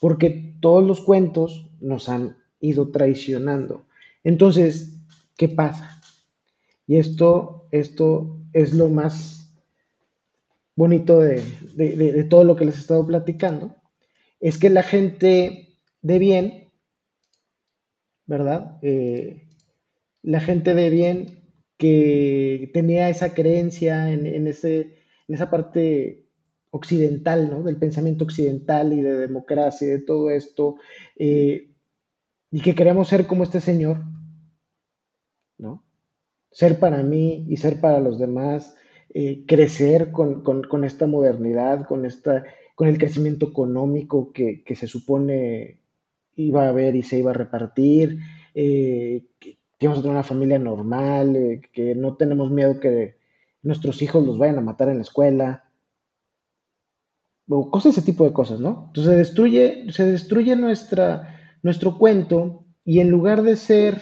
[0.00, 3.86] porque todos los cuentos nos han ido traicionando.
[4.22, 4.96] Entonces,
[5.36, 6.00] ¿qué pasa?
[6.86, 9.42] Y esto, esto es lo más
[10.74, 13.76] bonito de, todo lo que les he estado platicando,
[14.40, 16.72] es que la gente de bien,
[18.26, 18.78] ¿verdad?
[18.82, 19.48] Eh,
[20.22, 21.42] la gente de bien
[21.76, 26.28] que tenía esa creencia en, ese, en esa parte
[26.70, 27.62] occidental, ¿no?
[27.62, 30.76] Del pensamiento occidental y de democracia y de todo esto,
[31.16, 31.70] eh,
[32.50, 33.98] y que queríamos ser como este señor,
[35.58, 35.84] ¿no?
[36.52, 38.76] Ser para mí y ser para los demás,
[39.14, 45.78] eh, crecer con, esta modernidad, con, esta, con el crecimiento económico que, se supone
[46.36, 48.18] iba a haber y se iba a repartir,
[48.54, 53.16] eh, que íbamos a tener una familia normal, eh, que no tenemos miedo que
[53.62, 55.64] nuestros hijos los vayan a matar en la escuela,
[57.48, 58.84] o cosas, ese tipo de cosas, ¿no?
[58.88, 64.00] Entonces se destruye, se destruye nuestra, nuestro cuento y en lugar de ser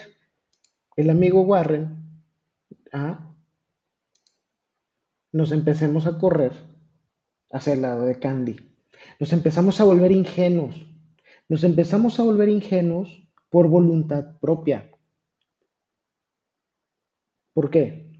[0.96, 1.99] el amigo Warren,
[5.32, 6.52] nos empecemos a correr
[7.50, 8.56] hacia el lado de Candy.
[9.18, 10.86] Nos empezamos a volver ingenuos.
[11.48, 14.90] Nos empezamos a volver ingenuos por voluntad propia.
[17.52, 18.10] ¿Por qué?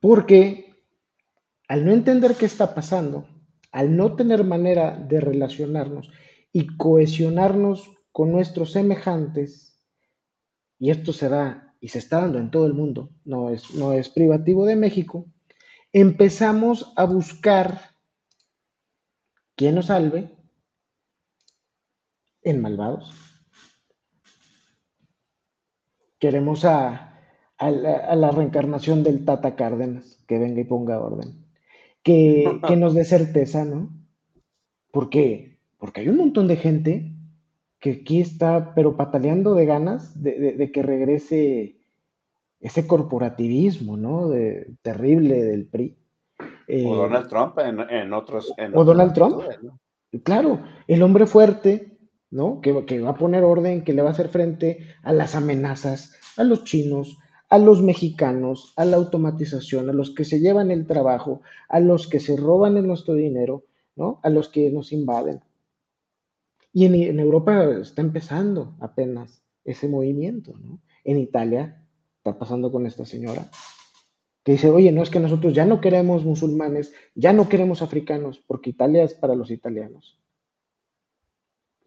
[0.00, 0.74] Porque
[1.68, 3.26] al no entender qué está pasando,
[3.70, 6.10] al no tener manera de relacionarnos
[6.52, 9.80] y cohesionarnos con nuestros semejantes,
[10.78, 13.92] y esto se da y se está dando en todo el mundo, no es, no
[13.92, 15.26] es privativo de México,
[15.92, 17.90] empezamos a buscar
[19.56, 20.30] quién nos salve
[22.42, 23.12] en malvados.
[26.20, 27.18] Queremos a,
[27.58, 31.44] la, reencarnación del Tata Cárdenas, que venga y ponga orden,
[32.04, 33.90] que, que nos dé certeza, ¿no?
[34.92, 35.56] Porque
[35.94, 37.11] hay un montón de gente
[37.82, 41.80] que aquí está, pero pataleando de ganas de, que regrese
[42.60, 44.28] ese corporativismo, ¿no?
[44.28, 45.96] De, terrible del PRI.
[46.38, 48.54] o eh, Donald Trump en, otros.
[48.72, 49.42] o Donald Trump.
[50.22, 51.98] Claro, el hombre fuerte,
[52.30, 52.60] ¿no?
[52.60, 56.14] Que, que, va a poner orden, que le va a hacer frente a las amenazas,
[56.36, 57.18] a los chinos,
[57.48, 62.06] a los mexicanos, a la automatización, a los que se llevan el trabajo, a los
[62.06, 63.64] que se roban nuestro dinero,
[63.96, 64.20] ¿no?
[64.22, 65.40] A los que nos invaden.
[66.72, 70.80] Y en, Europa está empezando apenas ese movimiento, ¿no?
[71.04, 71.84] En Italia
[72.16, 73.50] está pasando con esta señora
[74.44, 78.42] que dice, oye, no es que nosotros ya no queremos musulmanes, ya no queremos africanos,
[78.46, 80.18] porque Italia es para los italianos.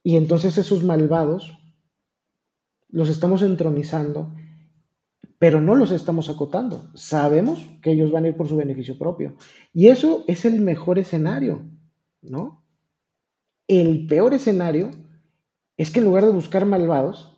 [0.03, 1.57] Y entonces esos malvados
[2.89, 4.33] los estamos entronizando,
[5.37, 6.89] pero no los estamos acotando.
[6.93, 9.35] Sabemos que ellos van a ir por su beneficio propio.
[9.73, 11.63] Y eso es el mejor escenario,
[12.21, 12.64] ¿no?
[13.67, 14.91] El peor escenario
[15.77, 17.35] es que en lugar de buscar malvados,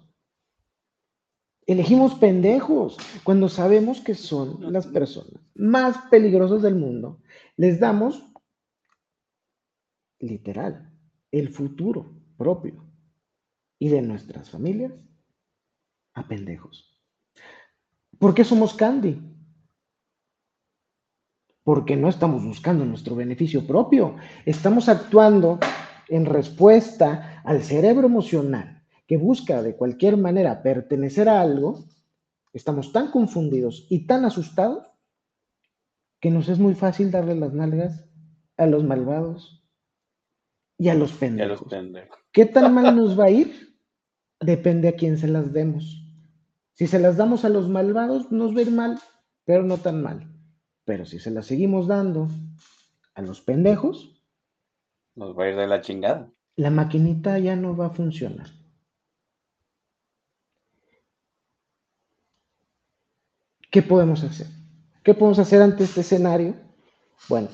[1.65, 7.21] elegimos pendejos cuando sabemos que son las personas más peligrosas del mundo,
[7.55, 8.23] Les damos,
[10.19, 10.91] literal,
[11.31, 12.85] el futuro propio
[13.79, 14.93] y de nuestras familias
[16.13, 16.99] a pendejos.
[18.19, 19.19] ¿Por qué somos Candy?
[21.63, 25.59] Porque no estamos buscando nuestro beneficio propio, estamos actuando
[26.09, 31.85] en respuesta al cerebro emocional que busca de cualquier manera pertenecer a algo,
[32.53, 34.85] estamos tan confundidos y tan asustados
[36.19, 38.03] que nos es muy fácil darle las nalgas
[38.57, 39.63] a los malvados
[40.77, 41.67] y a los pendejos.
[42.31, 43.77] ¿Qué tan mal nos va a ir?
[44.39, 46.03] Depende a quién se las demos.
[46.73, 48.99] Si se las damos a los malvados, nos va a ir mal,
[49.45, 50.27] pero no tan mal.
[50.85, 52.29] Pero si se las seguimos dando
[53.15, 54.16] a los pendejos,
[55.17, 56.31] nos va a ir de la chingada.
[56.55, 58.47] La maquinita ya no va a funcionar.
[63.69, 64.47] ¿Qué podemos hacer?
[65.03, 66.55] ¿Qué podemos hacer ante este escenario?
[67.27, 67.49] Bueno,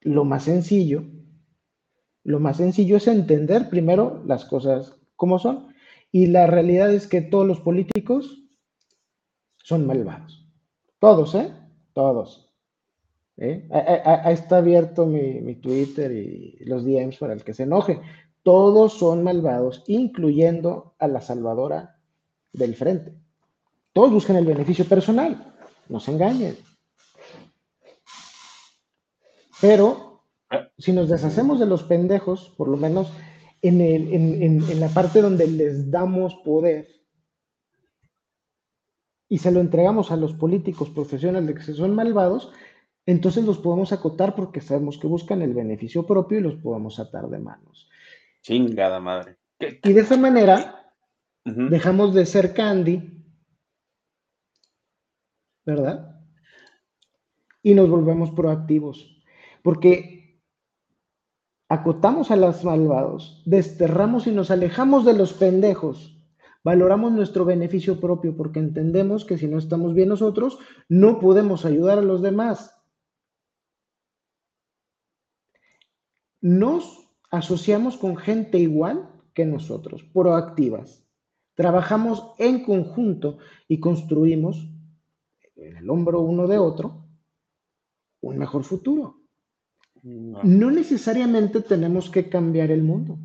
[0.00, 1.04] lo más sencillo,
[2.22, 5.74] lo más sencillo es entender primero las cosas como son.
[6.10, 8.44] Y la realidad es que todos los políticos
[9.56, 10.48] son malvados.
[11.00, 11.52] Todos, ¿eh?
[11.92, 12.43] Todos.
[13.36, 13.68] ¿Eh?
[13.70, 18.00] Ahí está abierto mi, Twitter y los DMs para el que se enoje.
[18.42, 21.98] Todos son malvados, incluyendo a la salvadora
[22.52, 23.14] del frente.
[23.92, 25.54] Todos buscan el beneficio personal.
[25.88, 26.56] No se engañen.
[29.60, 30.22] Pero
[30.78, 33.12] si nos deshacemos de los pendejos, por lo menos
[33.62, 36.88] en, la parte donde les damos poder
[39.28, 42.52] y se lo entregamos a los políticos profesionales que son malvados,
[43.06, 47.28] entonces los podemos acotar porque sabemos que buscan el beneficio propio y los podemos atar
[47.28, 47.88] de manos.
[48.42, 49.36] Chingada madre.
[49.58, 50.92] Y de esa manera
[51.44, 53.24] dejamos de ser candy,
[55.64, 56.20] ¿verdad?
[57.62, 59.22] Y nos volvemos proactivos.
[59.62, 60.40] Porque
[61.68, 66.10] acotamos a los malvados, desterramos y nos alejamos de los pendejos.
[66.62, 70.58] Valoramos nuestro beneficio propio porque entendemos que si no estamos bien nosotros,
[70.88, 72.74] no podemos ayudar a los demás.
[76.44, 81.02] Nos asociamos con gente igual que nosotros, proactivas.
[81.54, 84.68] Trabajamos en conjunto y construimos
[85.56, 87.02] en el hombro uno de otro
[88.20, 89.22] un mejor futuro.
[90.02, 90.70] No.
[90.70, 93.18] necesariamente tenemos que cambiar el mundo.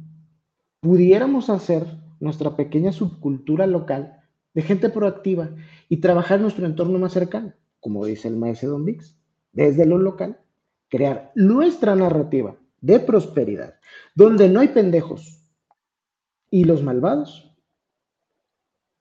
[0.80, 1.86] Pudiéramos hacer
[2.22, 4.22] nuestra pequeña subcultura local
[4.54, 5.50] de gente proactiva
[5.90, 7.52] y trabajar en nuestro entorno más cercano,
[7.82, 9.20] como dice el maestro Don Vix,
[9.52, 10.40] desde lo local,
[10.88, 13.80] crear nuestra narrativa de prosperidad,
[14.16, 15.44] donde no hay pendejos
[16.50, 17.56] y los malvados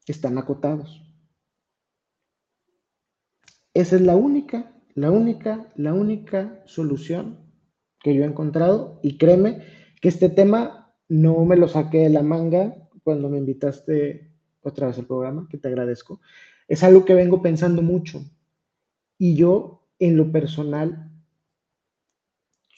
[0.06, 1.02] están acotados.
[3.74, 7.38] Esa es la única, la única, la única solución
[8.00, 9.64] que yo he encontrado y créeme
[10.00, 14.32] que este tema no me lo saqué de la manga cuando me invitaste
[14.62, 16.20] otra vez al programa, que te agradezco.
[16.66, 18.22] Es algo que vengo pensando mucho
[19.16, 21.07] y yo en lo personal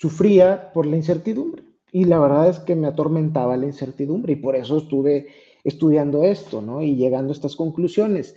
[0.01, 1.62] sufría por la incertidumbre
[1.93, 5.28] y la verdad es que me atormentaba la incertidumbre y por eso estuve
[5.62, 6.81] estudiando esto, ¿no?
[6.82, 8.35] Y llegando a estas conclusiones.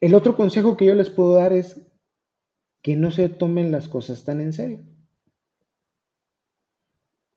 [0.00, 1.78] El otro consejo que yo les puedo dar es
[2.82, 4.80] que no se tomen las cosas tan en serio.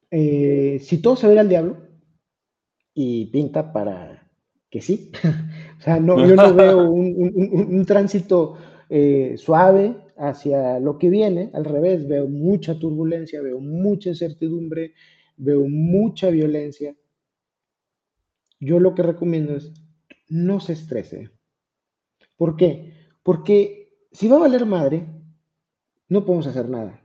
[0.09, 1.77] Eh, si todo se va al diablo,
[2.93, 4.31] y pinta para
[4.69, 5.11] que sí,
[5.79, 8.55] o sea, no, yo no veo un, tránsito
[8.87, 14.93] eh, suave hacia lo que viene, al revés, veo mucha turbulencia, veo mucha incertidumbre,
[15.37, 16.95] veo mucha violencia.
[18.59, 19.73] Yo lo que recomiendo es
[20.29, 21.29] no se estrese.
[22.37, 22.93] ¿Por qué?
[23.23, 25.05] Porque si va a valer madre,
[26.09, 26.99] no podemos hacer nada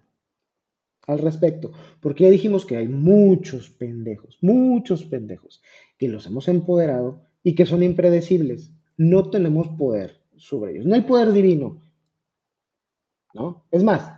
[1.07, 5.63] al respecto, porque ya dijimos que hay muchos pendejos, muchos pendejos,
[5.97, 8.73] que los hemos empoderado y que son impredecibles.
[8.99, 11.81] No tenemos poder sobre ellos, no hay poder divino,
[13.39, 13.65] ¿no?
[13.71, 14.13] Es más,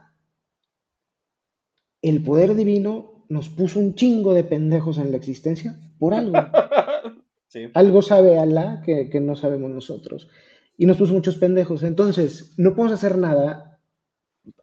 [2.02, 6.36] el poder divino nos puso un chingo de pendejos en la existencia por algo.
[7.74, 10.28] Algo sabe Alá que, que no sabemos nosotros.
[10.76, 11.82] Y nos puso muchos pendejos.
[11.82, 13.80] Entonces, no podemos hacer nada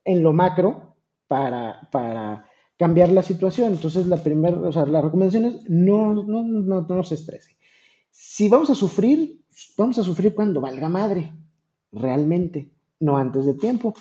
[0.06, 0.96] en lo macro
[1.28, 2.46] para, para
[2.78, 3.74] cambiar la situación.
[3.74, 7.58] Entonces, la primera, o sea, la recomendación es no, no, no, no se estrese.
[8.10, 9.42] Si vamos a sufrir,
[9.78, 11.34] vamos a sufrir cuando valga madre,
[11.92, 13.94] realmente, no antes de tiempo,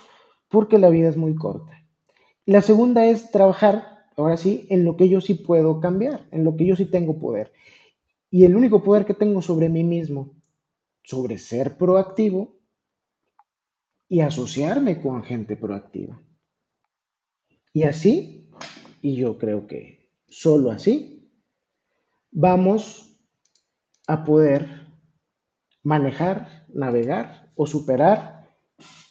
[0.56, 1.84] porque la vida es muy corta.
[2.46, 6.56] La segunda es trabajar, ahora sí, en lo que yo sí puedo cambiar, en lo
[6.56, 7.52] que yo sí tengo poder.
[8.30, 10.34] Y el único poder que tengo sobre mí mismo,
[11.02, 12.56] sobre ser proactivo,
[14.08, 16.18] y asociarme con gente proactiva.
[17.74, 18.48] Y así,
[19.02, 21.30] y yo creo que solo así,
[22.30, 23.14] vamos
[24.06, 24.86] a poder
[25.82, 28.48] manejar, navegar o superar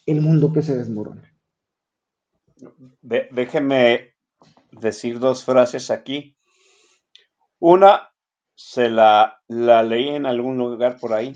[0.07, 1.34] el mundo que se desmorona.
[3.01, 4.15] Déjeme
[4.71, 6.37] decir dos frases aquí.
[7.59, 8.09] Una,
[8.55, 11.33] se la, la leí en algún lugar por ahí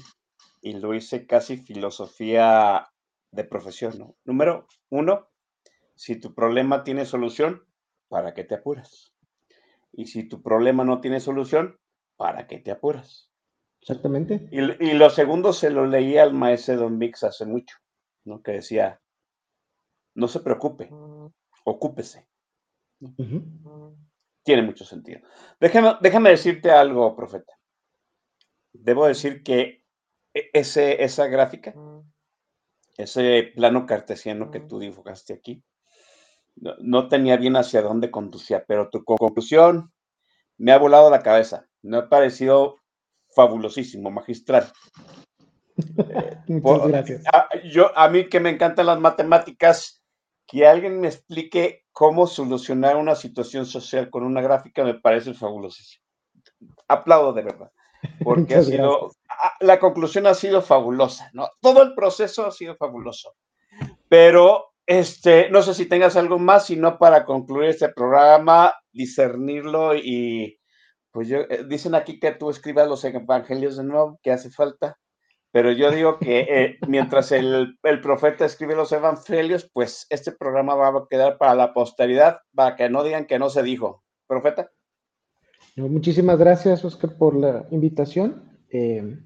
[0.62, 2.90] y lo hice casi filosofía
[3.32, 3.98] de profesión.
[3.98, 4.16] ¿no?
[4.26, 5.30] Número uno,
[5.96, 7.64] si tu problema tiene solución,
[8.08, 9.14] ¿para qué te apuras?
[9.92, 11.80] Y si tu problema no tiene solución,
[12.16, 13.30] ¿para qué te apuras?
[13.82, 14.48] Exactamente.
[14.52, 17.78] Y, y lo segundo se lo leí al maestro Don Mix hace mucho,
[18.26, 18.42] ¿no?
[18.42, 19.02] Que decía,
[20.15, 20.90] no se preocupe,
[21.64, 22.27] ocúpese.
[24.44, 25.22] Tiene mucho sentido.
[25.60, 27.53] Déjame, déjame decirte algo, profeta.
[28.73, 29.84] Debo decir que
[30.34, 31.73] e, ese, esa gráfica
[32.99, 35.64] ese plano cartesiano que tú dibujaste aquí,
[36.81, 39.94] no, tenía bien hacia dónde conducía, pero tu conclusión
[40.57, 41.65] me ha volado la cabeza.
[41.81, 42.76] Me ha parecido
[43.34, 44.69] fabulosísimo, magistral.
[46.48, 47.23] Muchas gracias.
[47.31, 49.99] A, yo, a mí que me encantan las matemáticas,
[50.50, 56.04] que alguien me explique cómo solucionar una situación social con una gráfica me parece fabulosísimo.
[56.88, 57.72] Aplaudo de verdad,
[58.24, 59.12] porque ha sido,
[59.60, 61.50] la conclusión ha sido fabulosa, ¿no?
[61.62, 63.36] Todo el proceso ha sido fabuloso.
[64.08, 70.60] Pero este, no sé si tengas algo más, sino para concluir este programa, discernirlo y
[71.12, 74.98] pues yo, eh, dicen aquí que tú escribas los evangelios de nuevo, que hace falta,
[75.52, 80.90] pero yo digo que eh, mientras el, profeta escribe los evangelios, pues este programa va
[80.90, 84.04] a quedar para la posteridad, para que no digan que no se dijo.
[84.28, 84.72] Profeta.
[85.76, 88.60] Muchísimas gracias, Oscar, por la invitación.
[88.70, 89.18] Eh,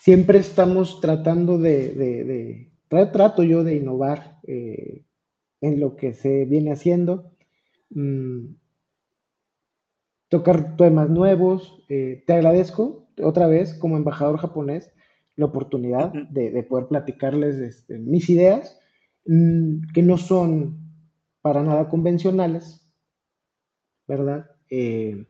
[0.00, 5.04] siempre estamos tratando de, trato yo de innovar eh,
[5.60, 7.32] en lo que se viene haciendo,
[7.90, 8.54] mm,
[10.28, 11.84] tocar temas nuevos.
[11.90, 14.92] Eh, te agradezco otra vez como embajador japonés
[15.38, 18.76] la oportunidad de, poder platicarles este, mis ideas,
[19.24, 20.76] mm, que no son
[21.40, 22.84] para nada convencionales,
[24.08, 24.50] ¿verdad?
[24.68, 25.26] Eh,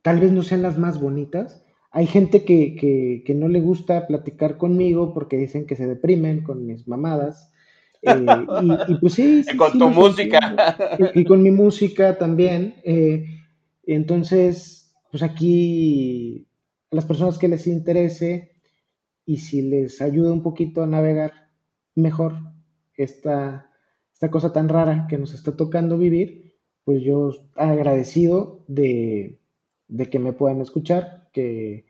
[0.00, 5.12] tal vez no sean las más bonitas, hay gente que, no le gusta platicar conmigo
[5.12, 7.52] porque dicen que se deprimen con mis mamadas.
[8.00, 8.24] Eh,
[8.88, 9.44] y, pues sí.
[9.58, 10.76] con tu música.
[11.14, 12.76] Y, con mi música también.
[12.82, 13.26] Eh,
[13.84, 16.46] entonces, pues aquí
[16.90, 18.57] a las personas que les interese
[19.28, 21.50] y si les ayuda un poquito a navegar
[21.94, 22.32] mejor
[22.96, 23.70] esta,
[24.10, 29.38] esta cosa tan rara que nos está tocando vivir, pues yo agradecido de,
[29.86, 31.84] de que me puedan escuchar, que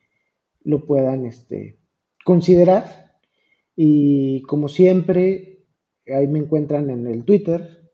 [0.64, 1.78] lo puedan este,
[2.24, 3.12] considerar.
[3.76, 5.64] Y como siempre,
[6.08, 7.88] ahí me encuentran en el Twitter.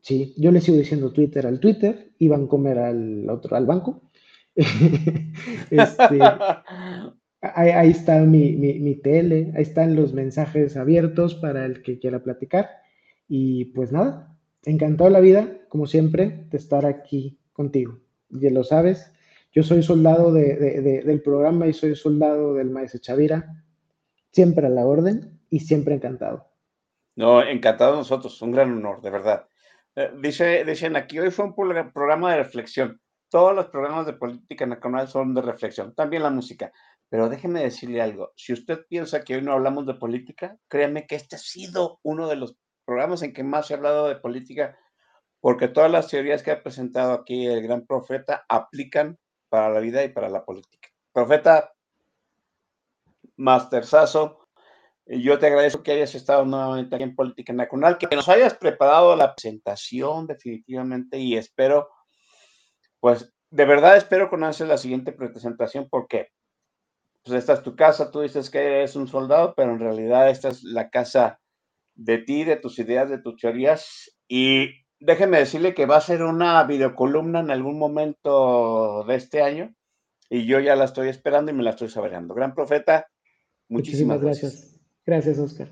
[0.00, 3.66] Sí, yo le sigo diciendo Twitter al Twitter y van a comer al otro, al
[3.66, 4.00] banco.
[5.70, 6.20] Este,
[7.54, 12.68] ahí, está mi, mi, tele, ahí están los mensajes abiertos para el que quiera platicar.
[13.28, 17.98] Y pues nada, encantado la vida, como siempre, de estar aquí contigo.
[18.28, 19.12] Ya lo sabes,
[19.52, 23.64] yo soy soldado del programa y soy soldado del maestro Chavira.
[24.30, 26.50] Siempre a la orden y siempre encantado.
[27.14, 29.48] No, encantado nosotros, un gran honor, de verdad.
[29.94, 33.00] Eh, dice, dicen aquí, hoy fue un programa de reflexión.
[33.30, 36.70] Todos los programas de política nacional son de reflexión, también la música.
[37.08, 41.14] Pero déjeme decirle algo, si usted piensa que hoy no hablamos de política, créame que
[41.14, 44.76] este ha sido uno de los programas en que más ha hablado de política,
[45.40, 49.18] porque todas las teorías que ha presentado aquí el gran profeta aplican
[49.48, 50.88] para la vida y para la política.
[51.12, 51.72] Profeta
[53.36, 54.46] Mastersazo,
[55.06, 59.14] yo te agradezco que hayas estado nuevamente aquí en Política Nacional, que nos hayas preparado
[59.14, 61.90] la presentación definitivamente y espero,
[62.98, 66.30] pues de verdad espero conocer la siguiente presentación porque
[67.26, 70.48] pues esta es tu casa, tú dices que eres un soldado, pero en realidad esta
[70.48, 71.40] es la casa
[71.96, 74.68] de ti, de tus ideas, de tus teorías y
[75.00, 79.74] déjeme decirle que va a ser una videocolumna en algún momento de este año
[80.30, 82.34] y yo ya la estoy esperando y me la estoy saboreando.
[82.34, 83.08] Gran profeta,
[83.68, 84.78] muchísimas, gracias.
[85.04, 85.38] gracias.
[85.38, 85.68] Oscar.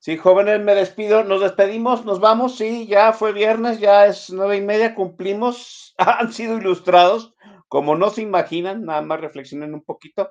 [0.00, 1.24] Sí, jóvenes, me despido.
[1.24, 2.56] Nos despedimos, nos vamos.
[2.56, 5.94] Sí, ya fue viernes, ya es nueve y media, cumplimos.
[5.98, 7.34] Han sido ilustrados,
[7.68, 10.30] como no se imaginan, nada más reflexionen un poquito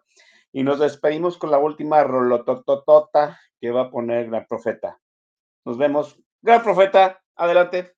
[0.51, 4.99] y nos despedimos con la última rolototota que va a poner Gran Profeta.
[5.65, 6.19] Nos vemos.
[6.41, 7.93] Gran Profeta, adelante.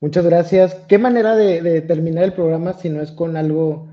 [0.00, 0.74] Muchas gracias.
[0.88, 3.88] ¿Qué manera de, terminar el programa si no es con algo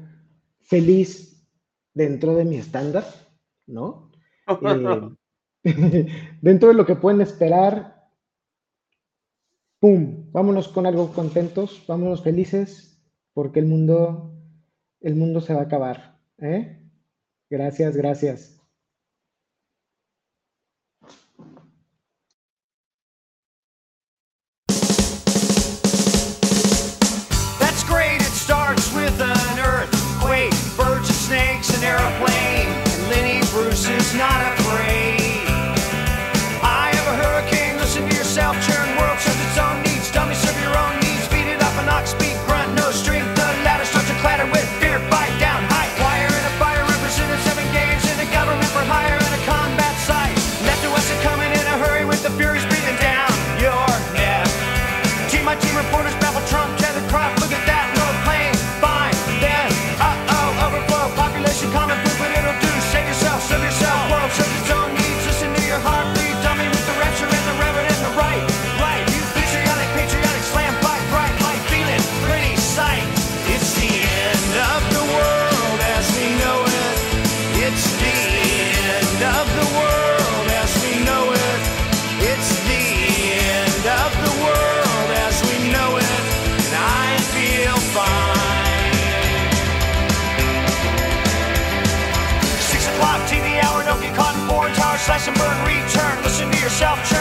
[0.61, 1.47] feliz
[1.93, 3.05] dentro de mi estándar?
[3.67, 4.11] ¿No?
[4.47, 5.11] Eh,
[6.41, 8.09] dentro de lo que pueden esperar,
[9.79, 10.31] ¡pum!
[10.31, 12.90] Vámonos con algo contentos, vámonos felices,
[13.33, 14.33] porque el mundo,
[14.99, 16.19] el mundo se va a acabar.
[16.39, 16.77] ¿eh?
[17.49, 18.57] Gracias, gracias.
[27.59, 28.21] That's great.
[28.21, 32.69] It starts with an earthquake, birds and snakes, an airplane.
[33.09, 34.60] Lenny Bruce is not a
[96.81, 97.20] yourself